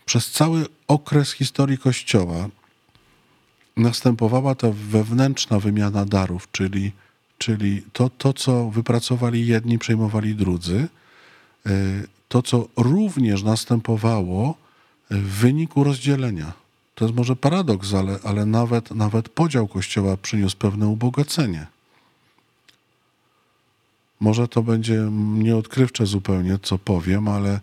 [0.07, 2.49] przez cały okres historii Kościoła
[3.77, 6.93] następowała ta wewnętrzna wymiana darów, czyli,
[7.39, 10.89] czyli to, to, co wypracowali jedni, przejmowali drudzy,
[11.67, 11.71] e,
[12.29, 14.55] to, co również następowało
[15.11, 16.53] w wyniku rozdzielenia.
[16.95, 21.67] To jest może paradoks, ale, ale nawet, nawet podział Kościoła przyniósł pewne ubogacenie.
[24.21, 27.61] Może to będzie nieodkrywcze zupełnie, co powiem, ale,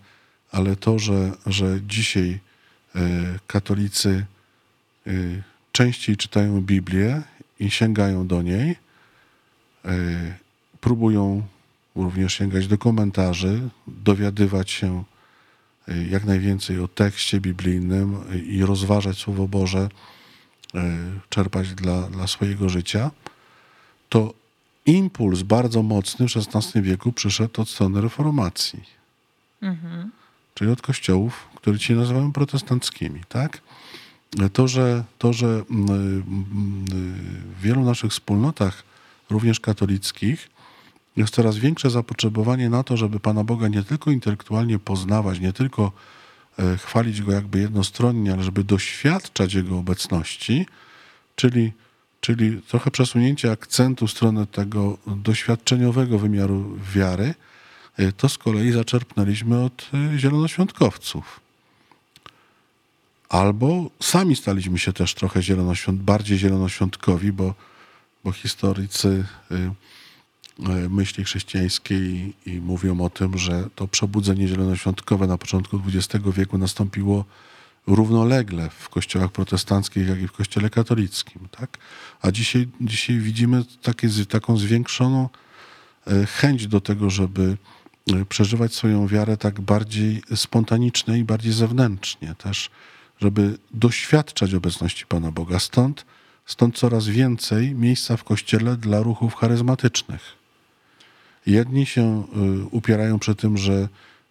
[0.54, 2.39] ale to, że, że dzisiaj
[2.95, 2.99] e,
[3.47, 4.26] katolicy
[5.08, 5.12] e,
[5.72, 7.22] częściej czytają Biblię
[7.60, 8.76] i sięgają do niej,
[9.86, 9.95] e,
[10.82, 11.43] próbują
[11.95, 15.04] również sięgać do komentarzy, dowiadywać się
[16.10, 19.89] jak najwięcej o tekście biblijnym i rozważać Słowo Boże,
[21.30, 23.12] czerpać dla, dla swojego życia,
[24.10, 24.34] to
[24.86, 28.84] impuls bardzo mocny w XVI wieku przyszedł od strony reformacji.
[29.62, 30.12] Mhm.
[30.54, 33.62] Czyli od kościołów, które dzisiaj nazywamy protestanckimi, tak?
[34.54, 36.86] To, że, to, że mm, mm,
[37.58, 38.84] w wielu naszych wspólnotach,
[39.30, 40.49] również katolickich,
[41.18, 45.91] jest coraz większe zapotrzebowanie na to, żeby Pana Boga nie tylko intelektualnie poznawać, nie tylko
[46.60, 50.66] e, chwalić Go jakby jednostronnie, ale żeby doświadczać Jego obecności,
[51.36, 51.72] czyli,
[52.22, 57.34] czyli trochę przesunięcie akcentu w stronę tego doświadczeniowego wymiaru wiary,
[58.18, 61.39] to z kolei zaczerpnęliśmy od e, zielonoświątkowców.
[63.30, 67.54] Albo sami staliśmy się też trochę zielonoświąt, bardziej zielonoświątkowi, bo,
[68.24, 69.26] bo historycy
[70.60, 76.58] E, myśli chrześcijańskiej i mówią o tym, że to przebudzenie zielonoświątkowe na początku XX wieku
[76.58, 77.26] nastąpiło
[77.88, 81.48] równolegle w kościołach protestanckich, jak i w kościele katolickim.
[81.52, 81.78] Tak?
[82.22, 85.30] A dzisiaj, dzisiaj widzimy takie, taką zwiększoną
[86.28, 87.58] chęć do tego, żeby
[88.30, 92.70] przeżywać swoją wiarę tak bardziej spontanicznie i bardziej zewnętrznie też,
[93.22, 95.60] żeby doświadczać obecności Pana Boga.
[95.60, 96.06] Stąd,
[96.45, 100.43] stąd coraz więcej miejsca w kościele dla ruchów charyzmatycznych
[101.45, 102.24] Jedni się
[102.64, 103.88] y, upierają przy tym, że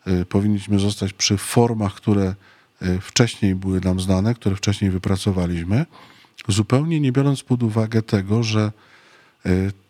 [0.06, 2.34] y, powinniśmy zostać przy formach, które
[2.82, 5.86] y, wcześniej były nam znane, które wcześniej wypracowaliśmy,
[6.48, 8.72] zupełnie nie biorąc pod uwagę tego, że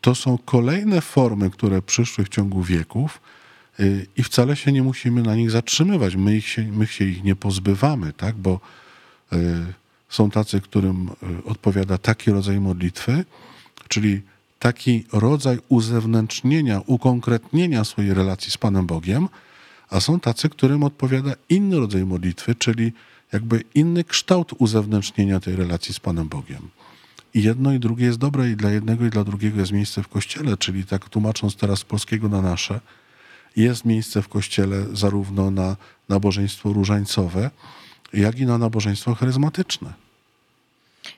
[0.00, 3.20] to są kolejne formy, które przyszły w ciągu wieków
[4.16, 6.16] i wcale się nie musimy na nich zatrzymywać.
[6.16, 8.36] My, ich się, my się ich nie pozbywamy, tak?
[8.36, 8.60] bo
[10.08, 11.10] są tacy, którym
[11.44, 13.24] odpowiada taki rodzaj modlitwy,
[13.88, 14.22] czyli
[14.58, 19.28] taki rodzaj uzewnętrznienia, ukonkretnienia swojej relacji z Panem Bogiem,
[19.90, 22.92] a są tacy, którym odpowiada inny rodzaj modlitwy, czyli
[23.32, 26.68] jakby inny kształt uzewnętrznienia tej relacji z Panem Bogiem.
[27.34, 30.08] I jedno i drugie jest dobre i dla jednego i dla drugiego jest miejsce w
[30.08, 32.80] kościele, czyli tak tłumacząc teraz z polskiego na nasze,
[33.56, 35.76] jest miejsce w kościele zarówno na
[36.08, 37.50] nabożeństwo różańcowe,
[38.12, 39.92] jak i na nabożeństwo charyzmatyczne.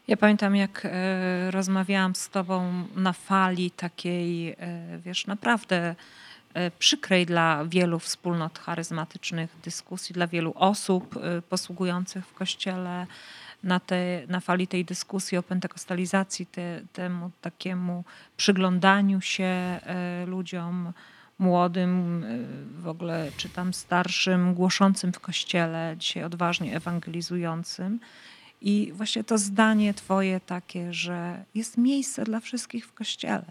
[0.09, 4.57] Ja pamiętam, jak e, rozmawiałam z tobą na fali takiej, e,
[5.05, 5.95] wiesz, naprawdę
[6.55, 11.15] e, przykrej dla wielu wspólnot charyzmatycznych dyskusji, dla wielu osób
[11.49, 13.07] posługujących w kościele
[13.63, 18.05] na, te, na fali tej dyskusji o pentekostalizacji, te, temu takiemu
[18.37, 19.81] przyglądaniu się
[20.27, 20.93] ludziom
[21.39, 22.25] młodym,
[22.79, 28.01] w ogóle czy tam starszym, głoszącym w kościele, dzisiaj odważnie ewangelizującym.
[28.61, 33.45] I właśnie to zdanie Twoje takie, że jest miejsce dla wszystkich w kościele.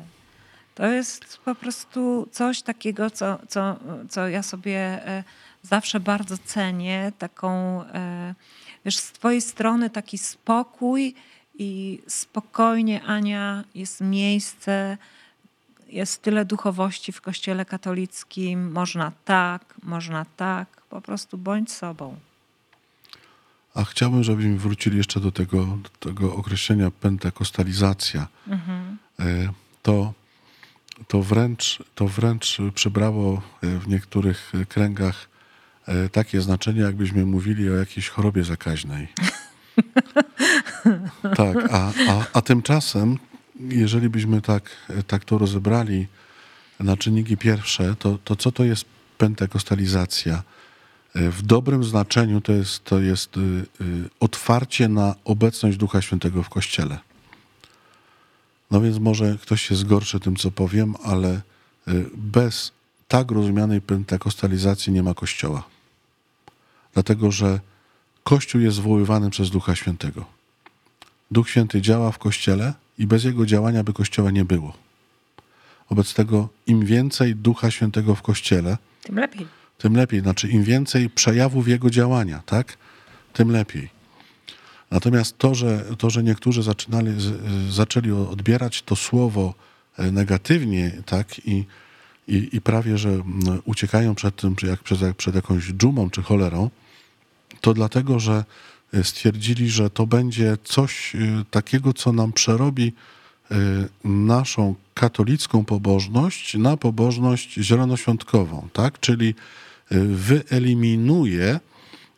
[0.76, 3.80] To jest po prostu coś takiego, co, co,
[4.10, 4.78] co ja sobie
[5.08, 5.24] e,
[5.62, 7.12] zawsze bardzo cenię.
[7.18, 8.36] Taką, e,
[8.86, 11.16] wiesz, z Twojej strony taki spokój
[11.54, 14.98] i spokojnie, Ania, jest miejsce,
[15.94, 18.72] jest tyle duchowości w Kościele katolickim.
[18.72, 20.82] Można tak, można tak.
[20.89, 22.18] Po prostu bądź sobą.
[23.74, 28.28] A chciałbym, żebyśmy wrócili jeszcze do tego, do tego określenia pentekostalizacja.
[28.48, 28.98] Mhm.
[29.20, 30.14] E, to,
[31.08, 35.30] to, wręcz, to wręcz przybrało e, w niektórych kręgach
[35.86, 39.08] e, takie znaczenie, jakbyśmy mówili o jakiejś chorobie zakaźnej.
[41.38, 43.18] tak, a, a, a tymczasem,
[43.60, 44.70] jeżeli byśmy tak,
[45.08, 46.08] tak to rozebrali
[46.80, 48.86] na czynniki pierwsze, to, to co to jest
[49.18, 50.43] pentekostalizacja?
[51.16, 56.49] W dobrym znaczeniu to jest, to jest y, y, otwarcie na obecność Ducha Świętego w
[56.49, 56.99] Kościele.
[58.72, 61.41] No więc może ktoś się zgorszy tym, co powiem, ale
[61.88, 62.72] y, bez
[63.08, 65.64] tak rozumianej pentekostalizacji nie ma Kościoła.
[66.93, 67.60] Dlatego, że
[68.24, 70.26] Kościół jest zwoływany przez Ducha Świętego.
[71.32, 74.74] Duch Święty działa w Kościele i bez Jego działania by Kościoła nie było.
[75.89, 79.48] Wobec tego im więcej Ducha Świętego w Kościele, tym lepiej
[79.84, 80.22] tym lepiej.
[80.22, 82.78] Znaczy, im więcej przejawów jego działania, tak,
[83.34, 83.89] tym lepiej.
[84.91, 87.12] Natomiast to, że, to, że niektórzy zaczynali,
[87.70, 89.54] zaczęli odbierać to słowo
[89.98, 91.66] e, negatywnie, tak, i,
[92.28, 93.24] i, i prawie, że
[93.66, 96.70] uciekają przed tym, jak przed, jak przed jakąś dżumą czy cholerą,
[97.62, 98.44] to dlatego, że
[99.04, 101.20] stwierdzili, że to będzie coś e,
[101.52, 102.94] takiego, co nam przerobi
[104.04, 109.00] naszą katolicką pobożność na pobożność zielonoświątkową, tak?
[109.00, 109.36] Czyli
[110.16, 111.60] wyeliminuje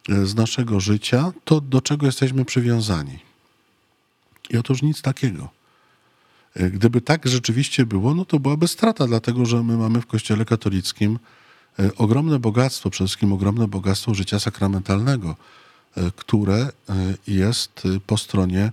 [0.09, 3.19] e, z naszego życia to, do czego jesteśmy przywiązani.
[4.49, 5.49] I otóż nic takiego.
[6.55, 10.45] E, gdyby tak rzeczywiście było, no to byłaby strata, dlatego że my mamy w Kościele
[10.45, 11.19] katolickim
[11.97, 15.35] ogromne bogactwo, przede wszystkim ogromne bogactwo życia sakramentalnego,
[16.15, 16.69] które
[17.27, 18.71] jest po stronie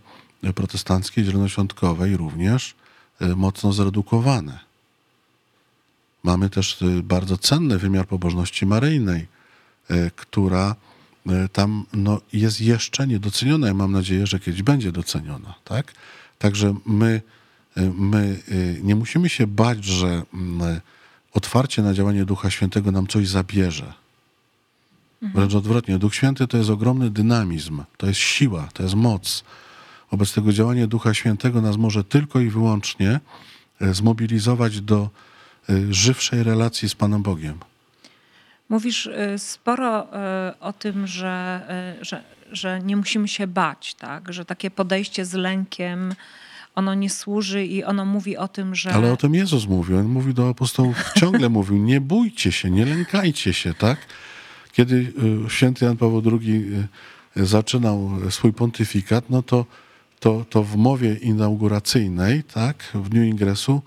[0.55, 2.75] protestanckiej, zielonoświątkowej również
[3.37, 4.59] mocno zredukowane.
[6.23, 9.27] Mamy też bardzo cenny wymiar pobożności maryjnej,
[10.17, 10.77] która
[11.53, 15.55] tam no, jest jeszcze niedoceniona i mam nadzieję, że kiedyś będzie doceniona.
[15.65, 15.95] Tak?
[16.39, 17.23] Także my,
[17.95, 18.43] my
[18.83, 20.81] nie musimy się bać, że mm,
[21.33, 24.02] otwarcie na działanie Ducha Świętego nam coś zabierze.
[25.23, 25.33] Mhm.
[25.33, 29.45] Wręcz odwrotnie, Duch Święty to jest ogromny dynamizm, to jest siła, to jest moc.
[30.11, 33.21] Wobec tego działanie Ducha Świętego nas może tylko i wyłącznie
[33.81, 35.11] e, zmobilizować do
[35.69, 37.59] e, żywszej relacji z Panem Bogiem.
[38.69, 40.09] Mówisz e, sporo
[40.61, 41.61] o tym, że,
[42.01, 44.33] że, że nie musimy się bać, tak?
[44.33, 46.15] że takie podejście z lękiem
[46.75, 48.93] ono nie służy i ono mówi o tym, że...
[48.93, 49.99] Ale o tym Jezus mówił.
[49.99, 53.99] On mówi do apostołów, ciągle mówił, nie bójcie się, nie lękajcie się, tak?
[54.73, 55.13] Kiedy
[55.47, 56.75] y, święty Jan Paweł II
[57.37, 59.67] y, zaczynał swój pontyfikat, no to,
[60.21, 63.83] to, to w mowie inauguracyjnej, tak, w dniu ingresu,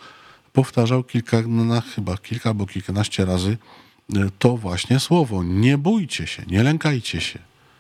[0.54, 3.58] powtarzał kilka, no, chyba kilka albo kilkanaście razy
[4.16, 5.44] y, to właśnie słowo.
[5.44, 7.40] Nie bójcie się, nie lękajcie się.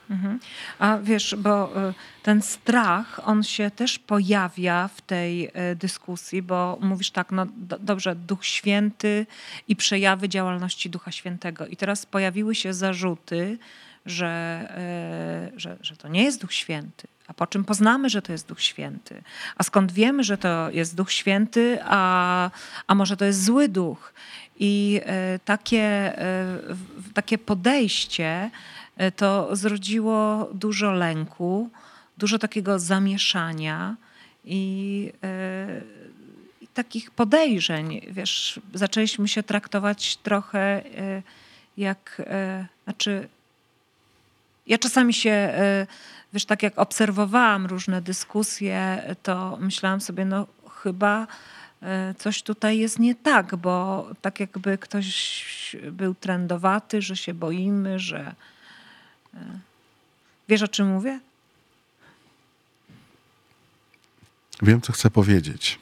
[0.10, 0.39] Mhm.
[0.80, 1.93] A wiesz, bo y,
[2.24, 7.45] ten strach, on się też pojawia w tej y, dyskusji, bo mówisz tak, no
[7.80, 9.26] dobrze, Duch Święty
[9.68, 11.68] i przejawy działalności Ducha Świętego.
[11.68, 13.58] I teraz pojawiły się zarzuty,
[14.06, 17.08] że, y, że, że to nie jest Duch Święty.
[17.28, 19.24] A po czym poznamy, że to jest Duch Święty?
[19.56, 22.51] A skąd wiemy, że to jest Duch Święty, a,
[22.88, 24.14] a może to jest zły duch?
[24.60, 25.01] I
[25.45, 26.14] takie,
[27.14, 28.51] takie podejście
[29.16, 31.70] to zrodziło dużo lęku,
[32.18, 33.96] dużo takiego zamieszania
[34.46, 35.82] i, e,
[36.62, 38.02] i takich podejrzeń.
[38.12, 41.22] Wiesz, zaczęliśmy się traktować trochę e,
[41.78, 42.22] jak,
[42.84, 43.28] znaczy,
[44.68, 45.54] ja czasami się,
[46.34, 51.28] wiesz, tak jak obserwowałam różne dyskusje, to myślałam sobie, no chyba
[52.18, 58.36] coś tutaj jest nie tak, bo tak jakby ktoś był trendowaty, że się boimy, że,
[60.50, 61.20] Wiesz o czym mówię?
[64.62, 65.80] Wiem, co chcę powiedzieć.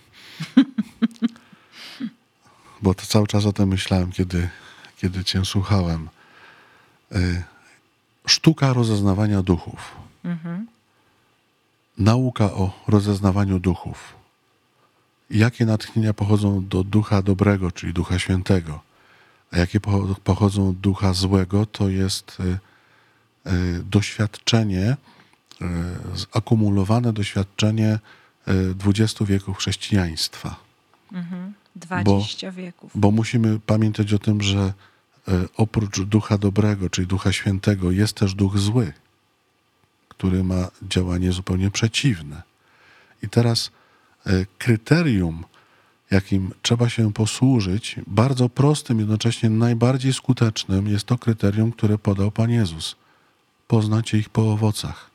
[2.82, 4.50] Bo to cały czas o tym myślałem, kiedy,
[4.98, 6.10] kiedy Cię słuchałem.
[7.12, 7.44] E,
[8.28, 9.96] sztuka rozeznawania duchów.
[10.26, 10.68] Mhm.
[11.98, 14.14] Nauka o rozeznawaniu duchów.
[15.30, 18.82] Jakie natchnienia pochodzą do ducha dobrego, czyli ducha świętego,
[19.52, 19.80] a jakie
[20.24, 22.73] pochodzą od ducha złego, to jest e, E,
[23.84, 24.98] doświadczenie, e,
[26.34, 28.00] zakumulowane doświadczenie
[28.76, 30.56] 20 e, wieków chrześcijaństwa.
[31.12, 31.54] Mhm.
[31.76, 32.92] 20 bo, wieków.
[32.96, 34.74] Bo musimy pamiętać o tym, że
[35.58, 38.94] oprócz ducha dobrego, czyli ducha świętego, jest też duch zły,
[40.10, 42.42] który ma działanie zupełnie przeciwne.
[43.24, 43.72] I teraz
[44.58, 45.46] kryterium,
[46.12, 52.50] jakim trzeba się posłużyć, bardzo prostym, jednocześnie najbardziej skutecznym, jest to kryterium, które podał Pan
[52.50, 52.96] Jezus
[53.74, 55.10] poznacie ich po owocach.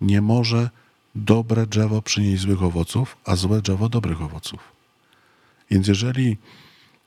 [0.00, 0.70] Nie może
[1.14, 4.60] dobre drzewo przynieść złych owoców, a złe drzewo dobrych owoców.
[5.70, 6.36] Więc jeżeli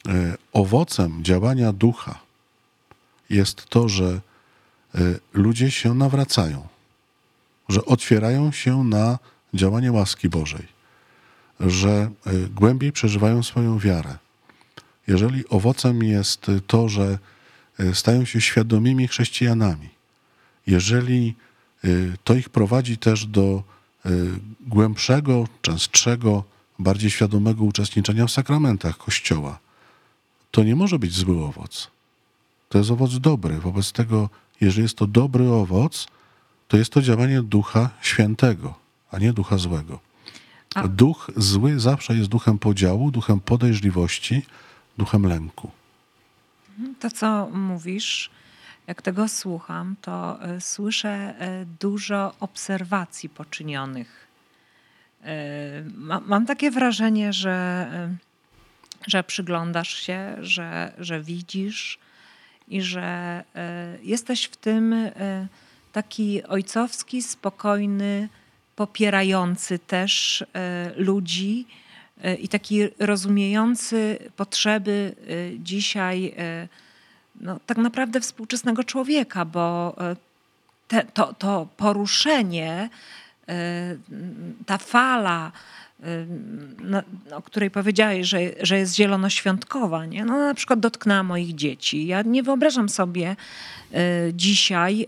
[0.07, 2.19] e, owocem działania ducha
[3.29, 4.09] jest to, że
[4.95, 4.99] e,
[5.33, 6.67] ludzie się nawracają,
[7.69, 9.19] że otwierają się na
[9.53, 10.67] działanie łaski Bożej,
[11.59, 12.09] że e,
[12.49, 14.17] głębiej przeżywają swoją wiarę.
[15.07, 17.17] Jeżeli owocem jest to, że
[17.93, 19.98] stają się świadomymi chrześcijanami,
[20.69, 21.35] jeżeli
[21.85, 23.63] y, to ich prowadzi też do
[24.05, 24.09] y,
[24.67, 26.43] głębszego, częstszego,
[26.79, 29.59] bardziej świadomego uczestniczenia w sakramentach Kościoła,
[30.51, 31.91] to nie może być zły owoc.
[32.69, 33.59] To jest owoc dobry.
[33.59, 34.29] Wobec tego,
[34.61, 36.07] jeżeli jest to dobry owoc,
[36.67, 38.73] to jest to działanie Ducha Świętego,
[39.11, 39.99] a nie Ducha Złego.
[40.75, 40.87] A.
[40.87, 44.45] Duch zły zawsze jest duchem podziału, duchem podejrzliwości,
[44.97, 45.71] duchem lęku.
[46.99, 48.29] To, co mówisz,
[48.89, 54.27] jak tego słucham, to e, słyszę e, dużo obserwacji poczynionych.
[55.23, 55.83] E,
[56.25, 57.89] mam takie wrażenie, że,
[59.07, 61.99] że przyglądasz się, że, że widzisz
[62.67, 63.43] i że
[64.03, 64.95] jesteś w tym
[65.91, 68.29] taki ojcowski, spokojny,
[68.75, 70.43] popierający też
[70.95, 71.65] ludzi
[72.39, 75.15] i taki rozumiejący potrzeby
[75.59, 76.35] dzisiaj
[77.39, 80.15] no, tak naprawdę współczesnego człowieka, bo e,
[80.87, 82.89] te, to, to poruszenie,
[83.49, 83.95] e,
[84.65, 85.51] ta fala
[86.79, 90.25] na, o której powiedziałeś, że, że jest zielonoświątkowa, nie?
[90.25, 92.07] No, na przykład dotknęła moich dzieci.
[92.07, 93.35] Ja nie wyobrażam sobie
[93.91, 93.97] y,
[94.33, 95.07] dzisiaj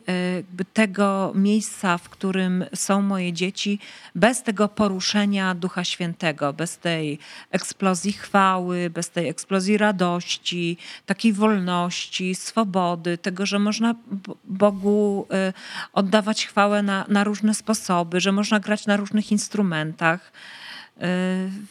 [0.61, 3.79] y, tego miejsca, w którym są moje dzieci,
[4.15, 7.19] bez tego poruszenia Ducha Świętego, bez tej
[7.51, 13.95] eksplozji chwały, bez tej eksplozji radości, takiej wolności, swobody, tego, że można
[14.43, 15.53] Bogu y,
[15.93, 20.31] oddawać chwałę na, na różne sposoby, że można grać na różnych instrumentach.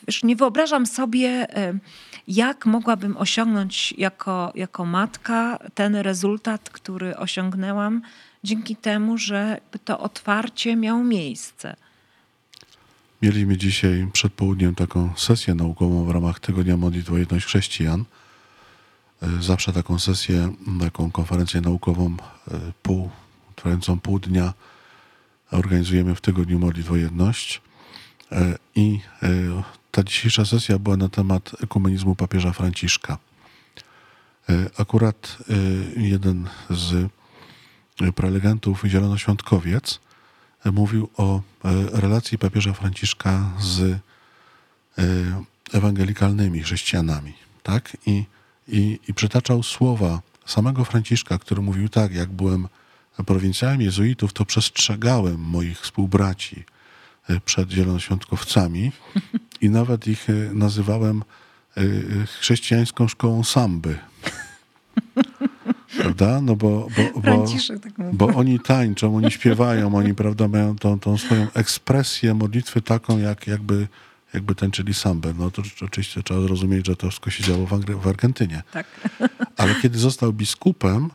[0.07, 1.47] Wiesz, nie wyobrażam sobie,
[2.29, 8.03] jak mogłabym osiągnąć jako, jako matka ten rezultat, który osiągnęłam
[8.45, 11.77] dzięki temu, że to otwarcie miało miejsce.
[13.23, 18.05] Mieliśmy dzisiaj przed południem taką sesję naukową w ramach Tygodnia Modlitwy Jedność Chrześcijan.
[19.23, 23.11] E, zawsze taką sesję, taką konferencję naukową e, pół,
[23.57, 24.53] trwającą pół dnia
[25.51, 27.63] organizujemy w Tygodniu Modlitwy Jedność.
[28.33, 29.29] E, I e,
[29.91, 33.19] ta dzisiejsza sesja była na temat ekumenizmu papieża Franciszka.
[34.49, 35.39] E, akurat
[35.97, 37.11] jeden z
[38.15, 40.01] prelegentów Zielonoświątkowiec
[40.65, 41.41] mówił o
[41.93, 43.99] relacji papieża Franciszka z
[45.73, 47.33] ewangelikalnymi chrześcijanami.
[47.63, 47.97] Tak?
[48.07, 48.25] I,
[48.69, 52.69] i, I przytaczał słowa samego Franciszka, który mówił tak, jak byłem
[53.27, 56.80] prowincjałem jezuitów, to przestrzegałem moich współbraci, E,
[57.45, 58.93] przed zielonoświątkowcami
[59.61, 61.23] i nawet ich e, nazywałem
[61.77, 61.83] e,
[62.27, 63.99] chrześcijańską szkołą samby.
[65.99, 66.41] Prawda?
[66.41, 67.45] No bo, bo, bo,
[67.83, 73.19] tak bo oni tańczą, oni śpiewają, oni prawda, mają tą, tą swoją ekspresję modlitwy taką,
[73.19, 73.89] jak, jakby,
[74.35, 75.35] jakby tańczyli sambę.
[75.39, 78.63] No to oczywiście trzeba zrozumieć, że to wszystko się działo w, w Argentynie.
[78.73, 78.87] Tak.
[79.57, 81.11] Ale kiedy został biskupem,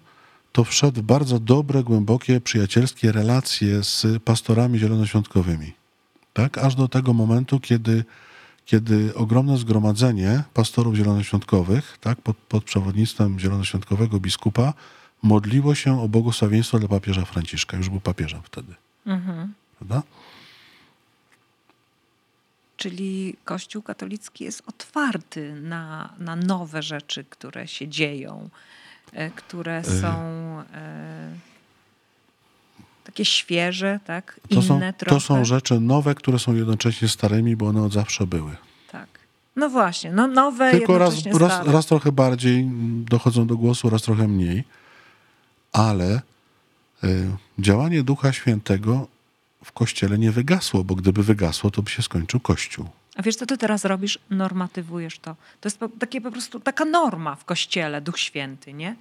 [0.51, 5.84] to wszedł w bardzo dobre, głębokie, przyjacielskie relacje z pastorami zielonoświątkowymi
[6.35, 6.57] tak?
[6.57, 8.03] aż do tego momentu, kiedy,
[8.65, 12.21] kiedy ogromne zgromadzenie pastorów zielonoświątkowych tak?
[12.21, 14.73] pod, pod przewodnictwem zielonoświątkowego biskupa
[15.21, 17.77] modliło się o błogosławieństwo dla papieża Franciszka.
[17.77, 18.75] Już był papieżem wtedy.
[19.05, 19.53] Mhm.
[19.79, 20.03] Prawda?
[22.77, 28.49] Czyli Kościół katolicki jest otwarty na, na nowe rzeczy, które się dzieją,
[29.13, 29.83] e, które e.
[29.83, 30.13] są.
[30.61, 31.54] Y
[33.05, 34.39] takie świeże, tak?
[34.49, 35.15] Inne to są, trochę.
[35.15, 38.55] To są rzeczy nowe, które są jednocześnie starymi, bo one od zawsze były.
[38.91, 39.07] Tak.
[39.55, 42.67] No właśnie, no nowe Tylko raz, raz, raz trochę bardziej
[43.09, 44.63] dochodzą do głosu, raz trochę mniej,
[45.71, 46.21] ale
[47.03, 49.07] y, działanie Ducha Świętego
[49.63, 52.85] w Kościele nie wygasło, bo gdyby wygasło, to by się skończył Kościół.
[53.15, 54.19] A wiesz, co ty teraz robisz?
[54.29, 55.35] Normatywujesz to.
[55.61, 58.95] To jest po, takie po prostu taka norma w Kościele, Duch Święty, nie?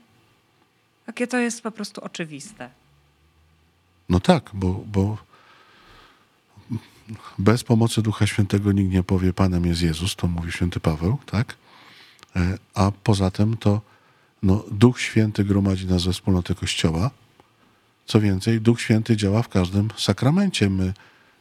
[1.07, 2.71] Takie to jest po prostu oczywiste.
[4.09, 5.19] No tak, bo, bo
[7.39, 11.57] bez pomocy Ducha Świętego nikt nie powie Panem jest Jezus, to mówi święty Paweł, tak?
[12.37, 13.81] E, a poza tym to
[14.43, 17.11] no, Duch Święty gromadzi nas ze wspólnoty Kościoła.
[18.07, 20.71] Co więcej, Duch Święty działa w każdym sakramencie.
[20.71, 20.93] My,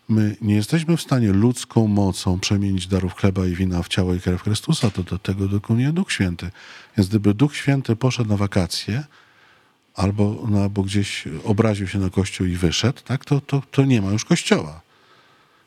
[0.09, 4.19] my nie jesteśmy w stanie ludzką mocą przemienić darów chleba i wina w ciało i
[4.19, 6.51] krew Chrystusa, to do tego dokonuje Duch Święty.
[6.97, 9.03] Więc gdyby Duch Święty poszedł na wakacje,
[9.95, 14.01] albo, no, albo gdzieś obraził się na Kościół i wyszedł, tak, to, to, to nie
[14.01, 14.81] ma już Kościoła.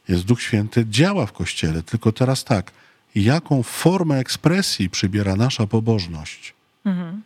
[0.09, 2.73] Jest Duch Święty, działa w Kościele, tylko teraz tak,
[3.15, 6.55] jaką formę ekspresji przybiera nasza pobożność?
[6.85, 7.23] Mhm.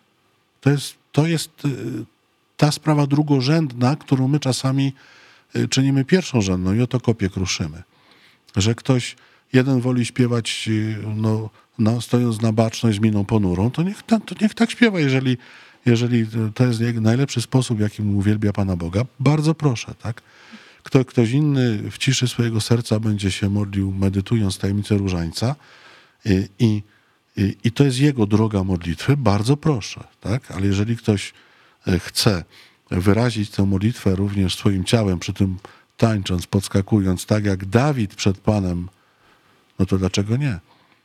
[0.61, 1.69] To, jest, to jest y,
[2.57, 4.93] ta sprawa drugorzędna, którą my czasami
[5.57, 7.83] y, czynimy pierwszorzędną i oto kopię kruszymy.
[8.57, 9.17] Że ktoś,
[9.53, 14.19] jeden woli śpiewać y, no, no, stojąc na baczność z miną ponurą, to niech, to
[14.41, 15.39] niech tak śpiewa, jeżeli
[15.87, 20.23] jeżeli to jest najlepszy sposób, jakim uwielbia Pana Boga, bardzo proszę, tak?
[20.83, 25.57] Kto, ktoś inny w ciszy swojego serca będzie się modlił, medytując tajemnicę różańca
[26.59, 26.83] i,
[27.37, 30.51] i, i to jest jego droga modlitwy, bardzo proszę, tak?
[30.51, 31.33] Ale jeżeli ktoś
[31.87, 32.45] e, chce
[32.91, 35.59] wyrazić tę modlitwę również swoim ciałem, przy tym
[35.97, 38.89] tańcząc, podskakując, tak jak Dawid przed Panem,
[39.79, 40.59] no to dlaczego nie?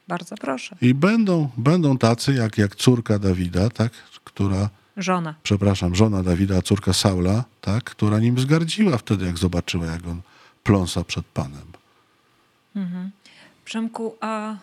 [0.07, 0.75] Bardzo proszę.
[0.81, 3.91] I będą, będą tacy, jak, jak córka Dawida, tak?
[4.35, 4.69] Która.
[4.97, 5.35] Żona.
[5.43, 7.83] Przepraszam, żona Dawida, córka Saula, tak?
[7.83, 10.21] która nim zgardziła wtedy, jak zobaczyła, jak on
[10.63, 11.67] pląsa przed Panem.
[12.75, 13.11] Mhm.
[13.65, 14.55] Przemku, a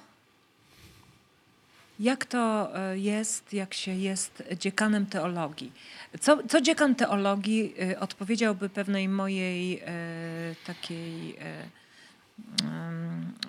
[2.00, 5.72] jak to e, jest, jak się jest dziekanem teologii?
[6.20, 9.84] Co, co dziekan teologii e, odpowiedziałby pewnej mojej e,
[10.66, 11.36] takiej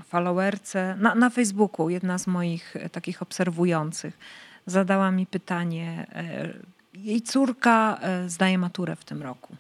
[0.08, 4.18] followerce na, na Facebooku, jedna z moich takich obserwujących
[4.66, 6.08] zadała mi pytanie.
[6.12, 6.54] E,
[6.94, 9.56] jej córka e, zdaje maturę w tym roku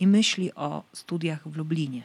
[0.00, 2.02] i myśli o studiach w Lublinie.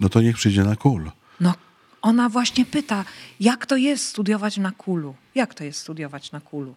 [0.00, 1.10] No to niech przyjdzie na kul.
[1.40, 1.54] No
[2.02, 3.04] Ona właśnie pyta,
[3.40, 5.14] jak to jest studiować na kulu?
[5.34, 6.74] Jak to jest studiować na kulu?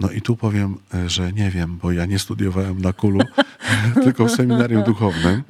[0.00, 3.20] No i tu powiem, e, że nie wiem, bo ja nie studiowałem na kulu,
[4.04, 5.42] tylko w seminarium duchownym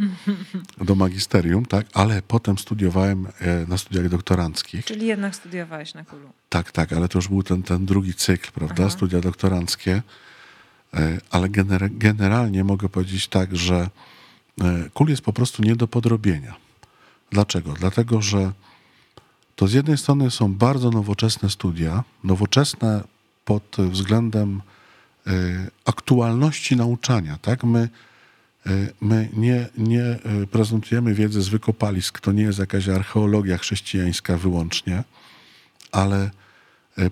[0.80, 1.86] do magisterium, tak?
[1.94, 4.84] Ale potem studiowałem e, na studiach doktoranckich.
[4.84, 6.28] Czyli jednak studiowałeś na kulu.
[6.48, 8.82] Tak, tak, ale to już był ten, ten drugi cykl, prawda?
[8.82, 8.90] Aha.
[8.90, 10.03] Studia doktoranckie.
[10.94, 13.90] E, ale gener generalnie mogę powiedzieć tak, że
[14.94, 16.57] kul jest po prostu nie do podrobienia.
[17.30, 17.72] Dlaczego?
[17.72, 18.53] Dlatego, że
[19.57, 23.03] to z jednej strony są bardzo nowoczesne studia, nowoczesne
[23.51, 24.62] pod względem
[25.26, 25.32] e,
[25.84, 27.38] aktualności nauczania.
[27.42, 27.64] Tak?
[27.64, 27.88] My,
[28.66, 28.70] e,
[29.01, 30.18] my nie, nie e,
[30.51, 35.05] prezentujemy wiedzy z wykopalisk, to nie jest jakaś archeologia chrześcijańska wyłącznie,
[35.92, 36.30] ale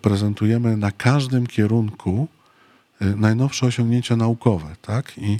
[0.03, 2.29] prezentujemy na każdym kierunku
[3.01, 4.77] najnowsze osiągnięcia naukowe.
[4.83, 5.13] Tak?
[5.17, 5.39] I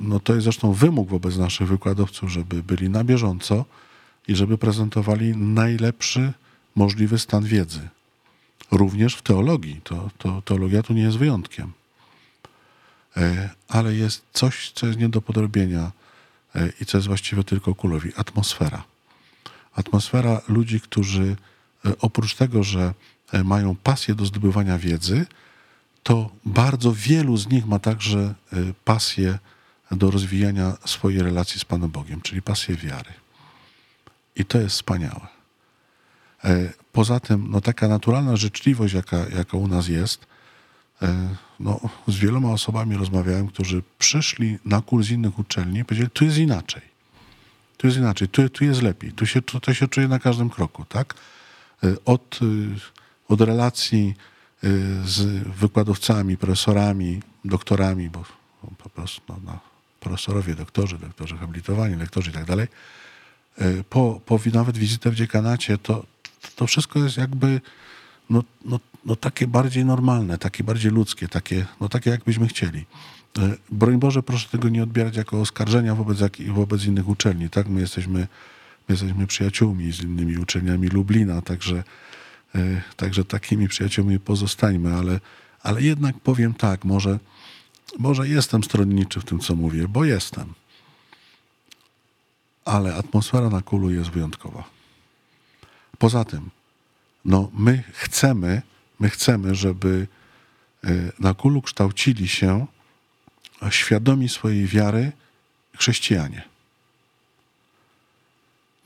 [0.00, 3.64] no to jest zresztą wymóg wobec naszych wykładowców, żeby byli na bieżąco
[4.28, 6.32] i żeby prezentowali najlepszy
[6.74, 7.88] możliwy stan wiedzy
[8.70, 9.80] również w teologii.
[9.84, 11.72] To, to, teologia tu nie jest wyjątkiem.
[13.16, 15.92] E, ale jest coś, co jest nie do podrobienia
[16.54, 18.12] e, i co jest właściwie tylko kulowi.
[18.16, 18.84] Atmosfera.
[19.74, 21.36] Atmosfera ludzi, którzy
[21.84, 22.94] e, oprócz tego, że
[23.44, 25.26] mają pasję do zdobywania wiedzy,
[26.02, 28.34] to bardzo wielu z nich ma także
[28.84, 29.38] pasję
[29.90, 33.12] do rozwijania swojej relacji z Panem Bogiem, czyli pasję wiary.
[34.36, 35.33] I to jest wspaniałe.
[36.44, 40.26] E, poza tym, no taka naturalna życzliwość, jaka, jaka u nas jest,
[41.02, 46.24] e, no, z wieloma osobami rozmawiałem, którzy przyszli na kurs innych uczelni i powiedzieli, tu
[46.24, 46.82] jest inaczej.
[47.76, 50.50] Tu jest inaczej, tu, tu jest lepiej, tu się, to, to się czuje na każdym
[50.50, 51.14] kroku, tak?
[51.84, 52.40] E, od,
[53.28, 54.14] od relacji
[55.04, 58.24] z wykładowcami, profesorami, doktorami, bo
[58.78, 59.58] po prostu no, no,
[60.00, 62.66] profesorowie, doktorzy, doktorzy habilitowani, lektorzy i tak dalej,
[63.90, 66.04] po, po nawet wizytę w dziekanacie, to,
[66.56, 67.60] to wszystko jest jakby
[68.30, 72.86] no, no, no takie bardziej normalne, takie bardziej ludzkie, takie, no takie jakbyśmy chcieli.
[73.38, 76.18] E, broń Boże, proszę tego nie odbierać jako oskarżenia wobec,
[76.48, 77.50] wobec innych uczelni.
[77.50, 77.68] Tak?
[77.68, 78.28] My, jesteśmy, my
[78.88, 81.84] jesteśmy przyjaciółmi z innymi uczelniami Lublina, także,
[82.54, 85.20] e, także takimi przyjaciółmi pozostańmy, ale,
[85.62, 87.18] ale jednak powiem tak, może,
[87.98, 90.54] może jestem stronniczy w tym, co mówię, bo jestem.
[92.64, 94.73] Ale atmosfera na kulu jest wyjątkowa.
[96.04, 96.50] Poza tym,
[97.24, 98.62] no my chcemy,
[99.00, 100.06] my chcemy, żeby
[100.84, 100.88] e,
[101.18, 102.66] na kulu kształcili się
[103.70, 105.12] świadomi swojej wiary
[105.76, 106.42] chrześcijanie.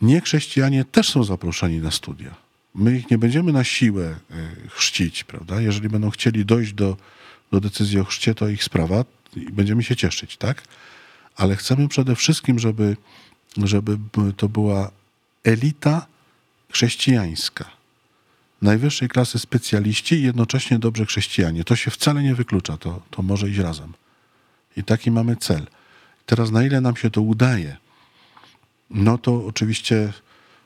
[0.03, 2.35] Nie chrześcijanie też są zaproszeni na studia.
[2.75, 5.61] My ich nie będziemy na siłę e, chrzcić, prawda?
[5.61, 6.97] Jeżeli będą chcieli dojść do,
[7.53, 9.05] do decyzji o chrzcie, to ich sprawa
[9.37, 10.63] i będziemy się cieszyć, tak?
[11.37, 12.97] Ale chcemy przede wszystkim, żeby,
[13.57, 13.99] żeby
[14.37, 14.91] to była
[15.45, 16.07] elita
[16.73, 17.65] chrześcijańska.
[18.63, 21.65] Najwyższej klasy specjaliści i jednocześnie dobrze chrześcijanie.
[21.65, 23.93] To się wcale nie wyklucza, to, to może iść razem.
[24.77, 25.67] I taki mamy cel.
[26.27, 27.77] Teraz na ile nam się to udaje,
[28.91, 30.13] no to oczywiście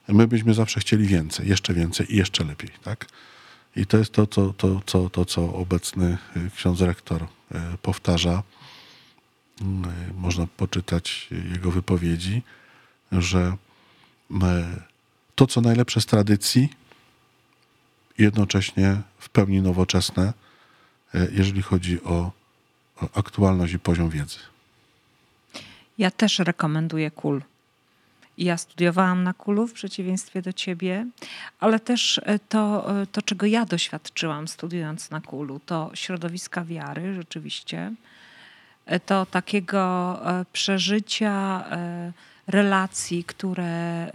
[0.09, 3.07] my byśmy zawsze chcieli więcej, jeszcze więcej i jeszcze lepiej, tak?
[3.77, 7.29] I to jest to, to, to, to, to co obecny y, ksiądz rektor y,
[7.83, 8.43] powtarza.
[9.61, 9.65] Y,
[10.15, 12.43] można poczytać jego wypowiedzi,
[13.13, 13.57] że
[15.35, 16.69] to, co najlepsze z tradycji,
[18.19, 20.33] jednocześnie w pełni nowoczesne,
[21.15, 22.31] e, jeżeli chodzi o,
[23.15, 24.39] aktualność i poziom wiedzy.
[25.99, 27.43] Ja też rekomenduję KUL.
[28.39, 31.07] Ja studiowałam na KULu w przeciwieństwie do ciebie,
[31.61, 37.15] ale też e, to, e, to, czego ja doświadczyłam studiując na KULu, to środowiska wiary
[37.15, 37.93] rzeczywiście,
[39.07, 40.21] to takiego
[40.53, 41.65] przeżycia
[42.47, 44.13] relacji, które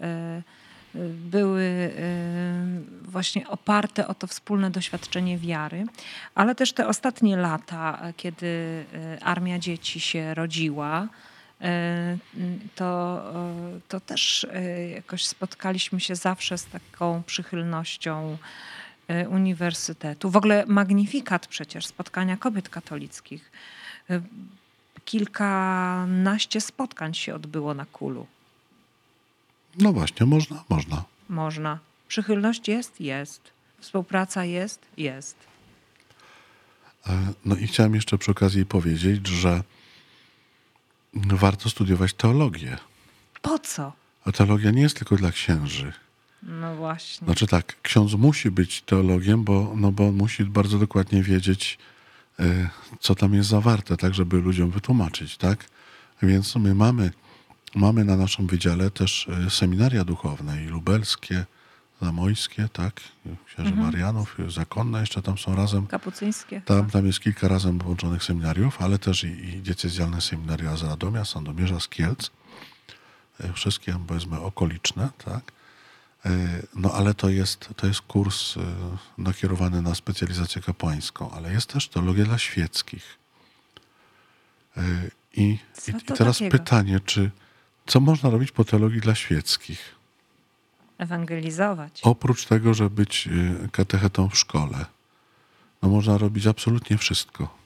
[1.09, 5.85] były y, właśnie oparte o to wspólne doświadczenie wiary,
[6.35, 11.07] ale też te ostatnie lata, kiedy y, armia dzieci się rodziła,
[11.61, 11.67] y,
[12.75, 13.23] to,
[13.87, 14.47] to też
[14.95, 18.37] jakoś spotkaliśmy się zawsze z taką przychylnością
[19.29, 20.29] uniwersytetu.
[20.29, 23.51] W ogóle magnifikat przecież spotkania kobiet katolickich.
[25.05, 28.27] Kilkanaście spotkań się odbyło na kulu.
[29.77, 31.03] No właśnie, można, można.
[31.29, 31.79] Można.
[32.07, 33.01] Przychylność jest?
[33.01, 33.41] Jest.
[33.79, 34.79] Współpraca jest?
[34.97, 35.35] Jest.
[37.07, 39.63] E, no i chciałem jeszcze przy okazji powiedzieć, że
[41.13, 42.77] warto studiować teologię.
[43.41, 43.93] Po co?
[44.25, 45.93] A teologia nie jest tylko dla księży.
[46.43, 47.25] No właśnie.
[47.25, 51.77] Znaczy tak, ksiądz musi być teologiem, bo, no bo on musi bardzo dokładnie wiedzieć,
[52.39, 52.69] e,
[52.99, 55.69] co tam jest zawarte, tak, żeby ludziom wytłumaczyć, tak?
[56.21, 57.11] Więc my mamy
[57.77, 61.45] mamy na naszym wydziale też e, seminaria duchowne i lubelskie,
[62.01, 63.01] zamojskie, tak,
[63.45, 63.85] księży Mhm.
[63.85, 65.87] Marianów, zakonne jeszcze tam są razem.
[65.87, 66.61] Kapucyńskie.
[66.61, 71.25] Tam, tam jest kilka razem połączonych seminariów, ale też i, i diecezjalne seminaria z Radomia,
[71.25, 72.29] Sandomierza, z Kielc.
[73.39, 75.51] E, Wszystkie, powiedzmy, okoliczne, tak.
[76.25, 76.29] E,
[76.75, 78.55] No ale to jest, to jest kurs
[79.17, 83.17] nakierowany na specjalizację kapłańską, ale jest też teologia dla świeckich.
[85.33, 85.57] I,
[85.87, 86.57] i teraz takiego?
[86.57, 87.31] pytanie, czy
[87.87, 89.95] co można robić po teologii dla świeckich?
[90.97, 91.99] Ewangelizować.
[92.03, 94.85] Oprócz tego, że być y, katechetą w szkole,
[95.81, 97.57] no można robić absolutnie wszystko.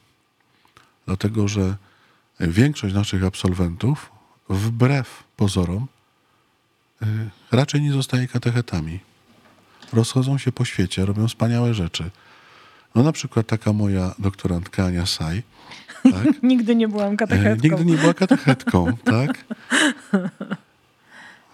[1.05, 1.75] Dlatego, że
[2.39, 4.11] większość naszych absolwentów,
[4.49, 5.87] wbrew pozorom,
[7.01, 7.05] y,
[7.51, 8.99] raczej nie zostaje katechetami.
[9.93, 12.11] Rozchodzą się po świecie, robią wspaniałe rzeczy.
[12.95, 15.43] No na przykład taka moja doktorantka Ania Saj,
[16.03, 16.43] tak?
[16.43, 17.67] Nigdy nie byłam E, katechetką.
[17.67, 19.31] Nigdy nie była katechetką, tak?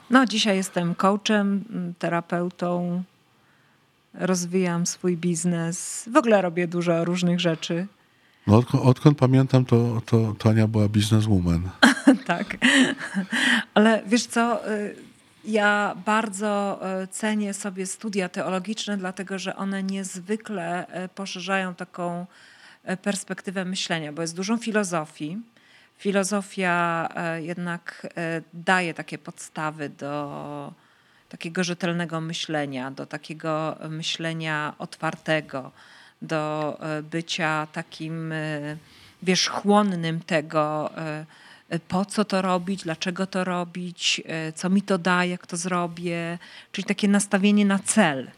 [0.10, 3.04] No, dzisiaj jestem coachem, m, terapeutą,
[4.14, 6.10] rozwijam swój biznes.
[6.14, 7.88] W ogóle robię dużo różnych rzeczy.
[8.48, 11.70] No, odkąd, odkąd pamiętam, to, to, to Ania była bizneswoman.
[12.28, 12.58] tak.
[13.74, 14.96] Ale wiesz co, y,
[15.46, 22.26] ja bardzo y, cenię sobie studia teologiczne, dlatego że one niezwykle y, poszerzają taką
[23.02, 25.38] perspektywę myślenia, bo jest dużo filozofii.
[25.98, 28.08] Filozofia y, jednak
[28.38, 30.74] y, daje takie podstawy do
[31.30, 35.72] takiego rzetelnego myślenia, do takiego myślenia otwartego,
[36.22, 36.80] do
[37.12, 38.34] bycia takim
[39.24, 40.90] wierzchłonnym tego,
[41.88, 44.22] po co to robić, dlaczego to robić,
[44.56, 46.38] co mi to da, jak to zrobię,
[46.72, 48.32] czyli takie nastawienie na cel.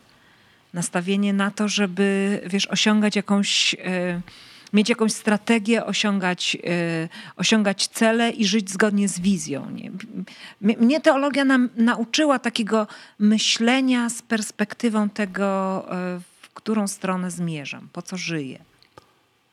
[0.73, 4.21] Nastawienie na to, żeby, wiesz, osiągać jakąś, y,
[4.73, 9.75] mieć jakąś strategię, osiągać, y, osiągać cele i żyć zgodnie z wizją.
[10.61, 12.87] Mnie teologia nam nauczyła takiego
[13.19, 15.85] myślenia z perspektywą tego,
[16.17, 18.59] y, w którą stronę zmierzam, po co żyję.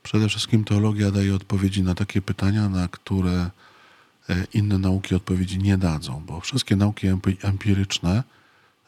[0.03, 3.51] Przede wszystkim teologia daje odpowiedzi na takie pytania, na które
[4.29, 8.23] e, inne nauki odpowiedzi nie dadzą, bo wszystkie nauki empi- empiryczne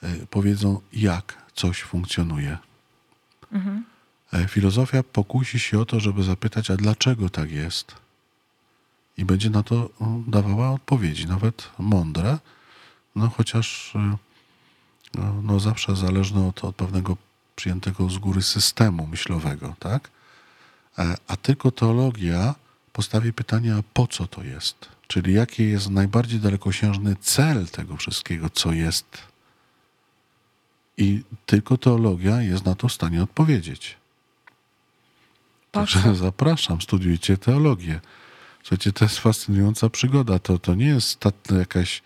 [0.02, 2.58] e, powiedzą, jak coś funkcjonuje.
[4.32, 7.94] E, Filozofia pokusi się o to, żeby zapytać, a dlaczego tak jest?
[9.16, 12.38] I będzie na to mm, dawała odpowiedzi, nawet mądre,
[13.16, 14.16] no chociaż e,
[15.14, 17.16] no, no zawsze zależne od, od pewnego
[17.56, 20.10] przyjętego z góry systemu myślowego, tak?
[20.98, 22.54] E, A tylko teologia
[22.92, 24.88] postawi pytanie, a po co to jest?
[25.06, 29.06] Czyli jaki jest najbardziej dalekosiężny cel tego wszystkiego, co jest.
[30.98, 33.96] I tylko teologia jest na to w stanie odpowiedzieć.
[35.72, 38.00] Po Także zapraszam, studiujcie teologię.
[38.62, 40.38] Słuchajcie, to jest fascynująca przygoda.
[40.38, 41.24] To, to nie jest
[41.58, 42.02] jakaś,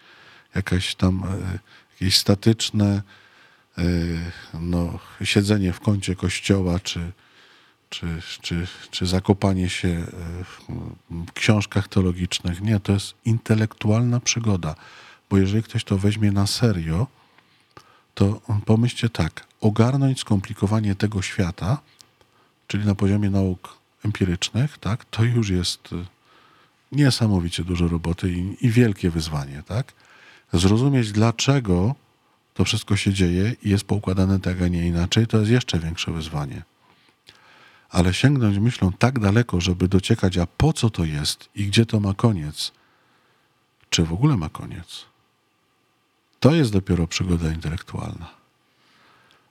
[0.55, 1.59] jakaś tam e,
[1.93, 3.03] jakieś statyczne
[3.79, 3.83] e,
[4.61, 7.13] no, siedzenie w kącie kościoła, czy,
[7.91, 8.07] czy,
[8.41, 10.05] czy, czy zakopanie się e,
[11.11, 12.61] w książkach teologicznych.
[12.61, 14.75] Nie, to jest intelektualna przygoda.
[15.31, 17.07] Bo jeżeli ktoś to weźmie na serio,
[18.15, 21.79] to pomyślcie tak, ogarnąć skomplikowanie tego świata,
[22.67, 26.05] czyli na poziomie nauk empirycznych, tak, to już jest y,
[26.93, 29.93] niesamowicie dużo roboty i, i wielkie wyzwanie, tak?
[30.53, 31.95] Zrozumieć, dlaczego
[32.55, 36.13] to wszystko się dzieje i jest poukładane tak, a nie inaczej, to jest jeszcze większe
[36.13, 36.63] wyzwanie.
[37.91, 42.01] Ale sięgnąć myślą tak daleko, żeby dociekać, a po co to jest i gdzie to
[42.01, 42.73] ma koniec,
[43.91, 45.05] czy w ogóle ma koniec,
[46.43, 48.31] to jest dopiero przygoda intelektualna.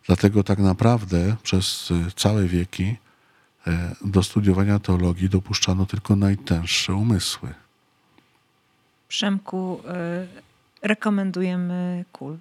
[0.07, 2.95] Dlatego tak naprawdę przez y, całe wieki
[3.67, 7.53] e, do studiowania teologii dopuszczano tylko najtęższe umysły.
[9.07, 9.81] Przemku,
[10.83, 12.37] y, rekomendujemy KUL.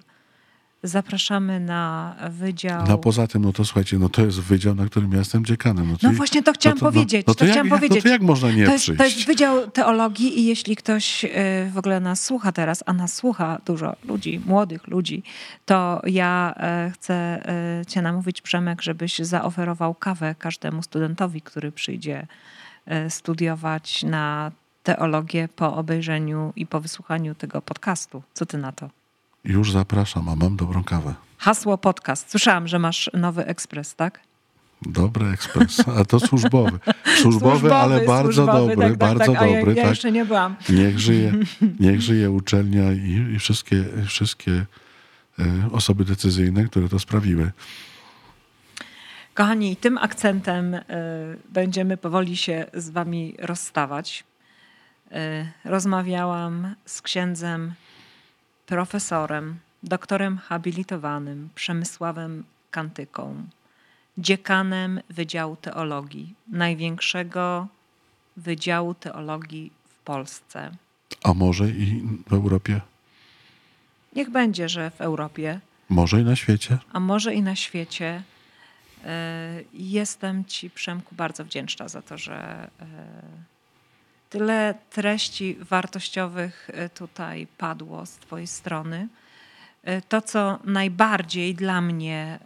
[0.83, 2.83] Zapraszamy na wydział.
[2.87, 5.85] No poza tym, no to słuchajcie, no to jest wydział, na którym ja jestem dziekanem.
[5.85, 7.27] No, No czyli- właśnie to chciałam no to, powiedzieć.
[7.27, 7.97] No, no to, to jak, chciałam jak- powiedzieć.
[8.03, 8.97] No to jak można nie to, jest, przyjść?
[8.97, 11.29] to jest Wydział Teologii i jeśli ktoś y,
[11.73, 15.23] w ogóle nas słucha teraz, a nas słucha dużo ludzi, młodych ludzi,
[15.65, 16.55] to ja
[16.87, 17.43] y, chcę
[17.81, 22.27] y, cię namówić, Przemek, żebyś zaoferował kawę każdemu studentowi, który przyjdzie
[23.05, 24.51] y, studiować na
[24.83, 28.23] teologię po obejrzeniu i po wysłuchaniu tego podcastu.
[28.33, 28.89] Co ty na to?
[29.43, 31.13] Już zapraszam, a mam dobrą kawę.
[31.37, 32.31] Hasło podcast.
[32.31, 34.19] Słyszałam, że masz nowy ekspres, tak?
[34.81, 36.79] Dobry ekspres, a to służbowy.
[37.21, 39.41] Służbowy, ale bardzo służbowy, dobry, tak, tak, bardzo tak.
[39.41, 39.75] A ja, dobry.
[39.75, 39.89] ja tak.
[39.89, 40.55] jeszcze nie byłam.
[40.69, 41.33] Niech żyje,
[41.79, 44.65] niech żyje uczelnia i, i wszystkie, wszystkie
[45.39, 47.51] e, osoby decyzyjne, które to sprawiły.
[49.33, 50.81] Kochani, tym akcentem y,
[51.49, 54.23] będziemy powoli się z wami rozstawać.
[55.65, 57.73] rozmawiałam z księdzem
[58.71, 63.43] profesorem, doktorem habilitowanym Przemysławem Kantyką,
[64.17, 67.67] dziekanem Wydziału Teologii, największego
[68.37, 70.71] Wydziału Teologii w Polsce.
[71.23, 72.81] A może i w Europie?
[74.15, 75.59] Niech będzie, że w Europie.
[75.89, 76.77] Może i na świecie?
[76.93, 78.23] A może i na świecie.
[79.05, 82.85] E, jestem Ci, Przemku, bardzo wdzięczna za to, że e,
[84.31, 89.07] tyle treści wartościowych e, tutaj padło z Twojej strony.
[90.09, 92.39] To, co najbardziej dla mnie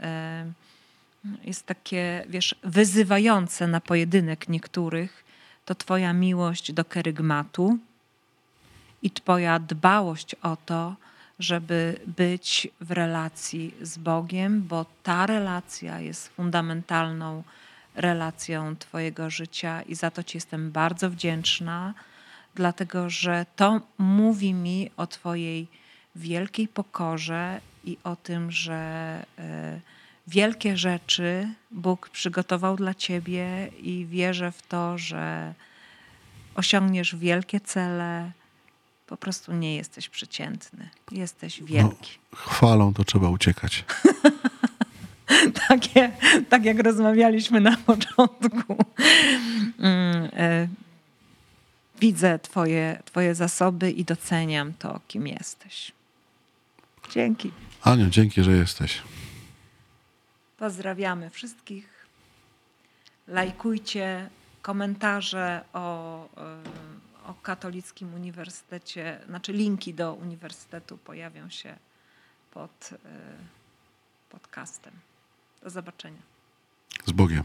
[1.44, 5.24] jest takie, wiesz, wyzywające na pojedynek niektórych,
[5.66, 7.78] to Twoja miłość do kerygmatu
[9.02, 10.96] i Twoja dbałość o to,
[11.40, 17.44] żeby być w relacji z Bogiem, bo ta relacja jest fundamentalną
[17.96, 21.94] relacją Twojego życia i za to Ci jestem bardzo wdzięczna,
[22.56, 25.68] dlatego że to mówi mi o Twojej
[26.16, 28.76] wielkiej pokorze i o tym, że
[29.40, 29.80] e,
[30.28, 35.54] wielkie rzeczy Bóg przygotował dla Ciebie i wierzę w to, że
[36.56, 38.32] osiągniesz wielkie cele
[39.08, 40.90] po prostu nie jesteś przeciętny.
[41.12, 42.20] Jesteś no, wielki.
[42.32, 43.84] No, chwalą to trzeba uciekać.
[45.68, 46.12] Takie,
[46.50, 48.78] tak jak rozmawialiśmy na początku.
[49.80, 50.68] Mm, e,
[52.00, 55.92] widzę twoje, twoje zasoby i doceniam to, kim jesteś.
[57.12, 57.52] Dzięki.
[57.82, 59.02] Aniu, dzięki, że jesteś.
[60.58, 62.06] Pozdrawiamy wszystkich.
[63.28, 64.30] Lajkujcie
[64.62, 66.30] komentarze o
[67.26, 71.76] o Katolickim Uniwersytecie, znaczy linki do uniwersytetu pojawią się
[72.52, 72.98] pod e,
[74.30, 74.94] podcastem.
[75.66, 76.22] Do zobaczenia.
[77.06, 77.44] Z Bogiem.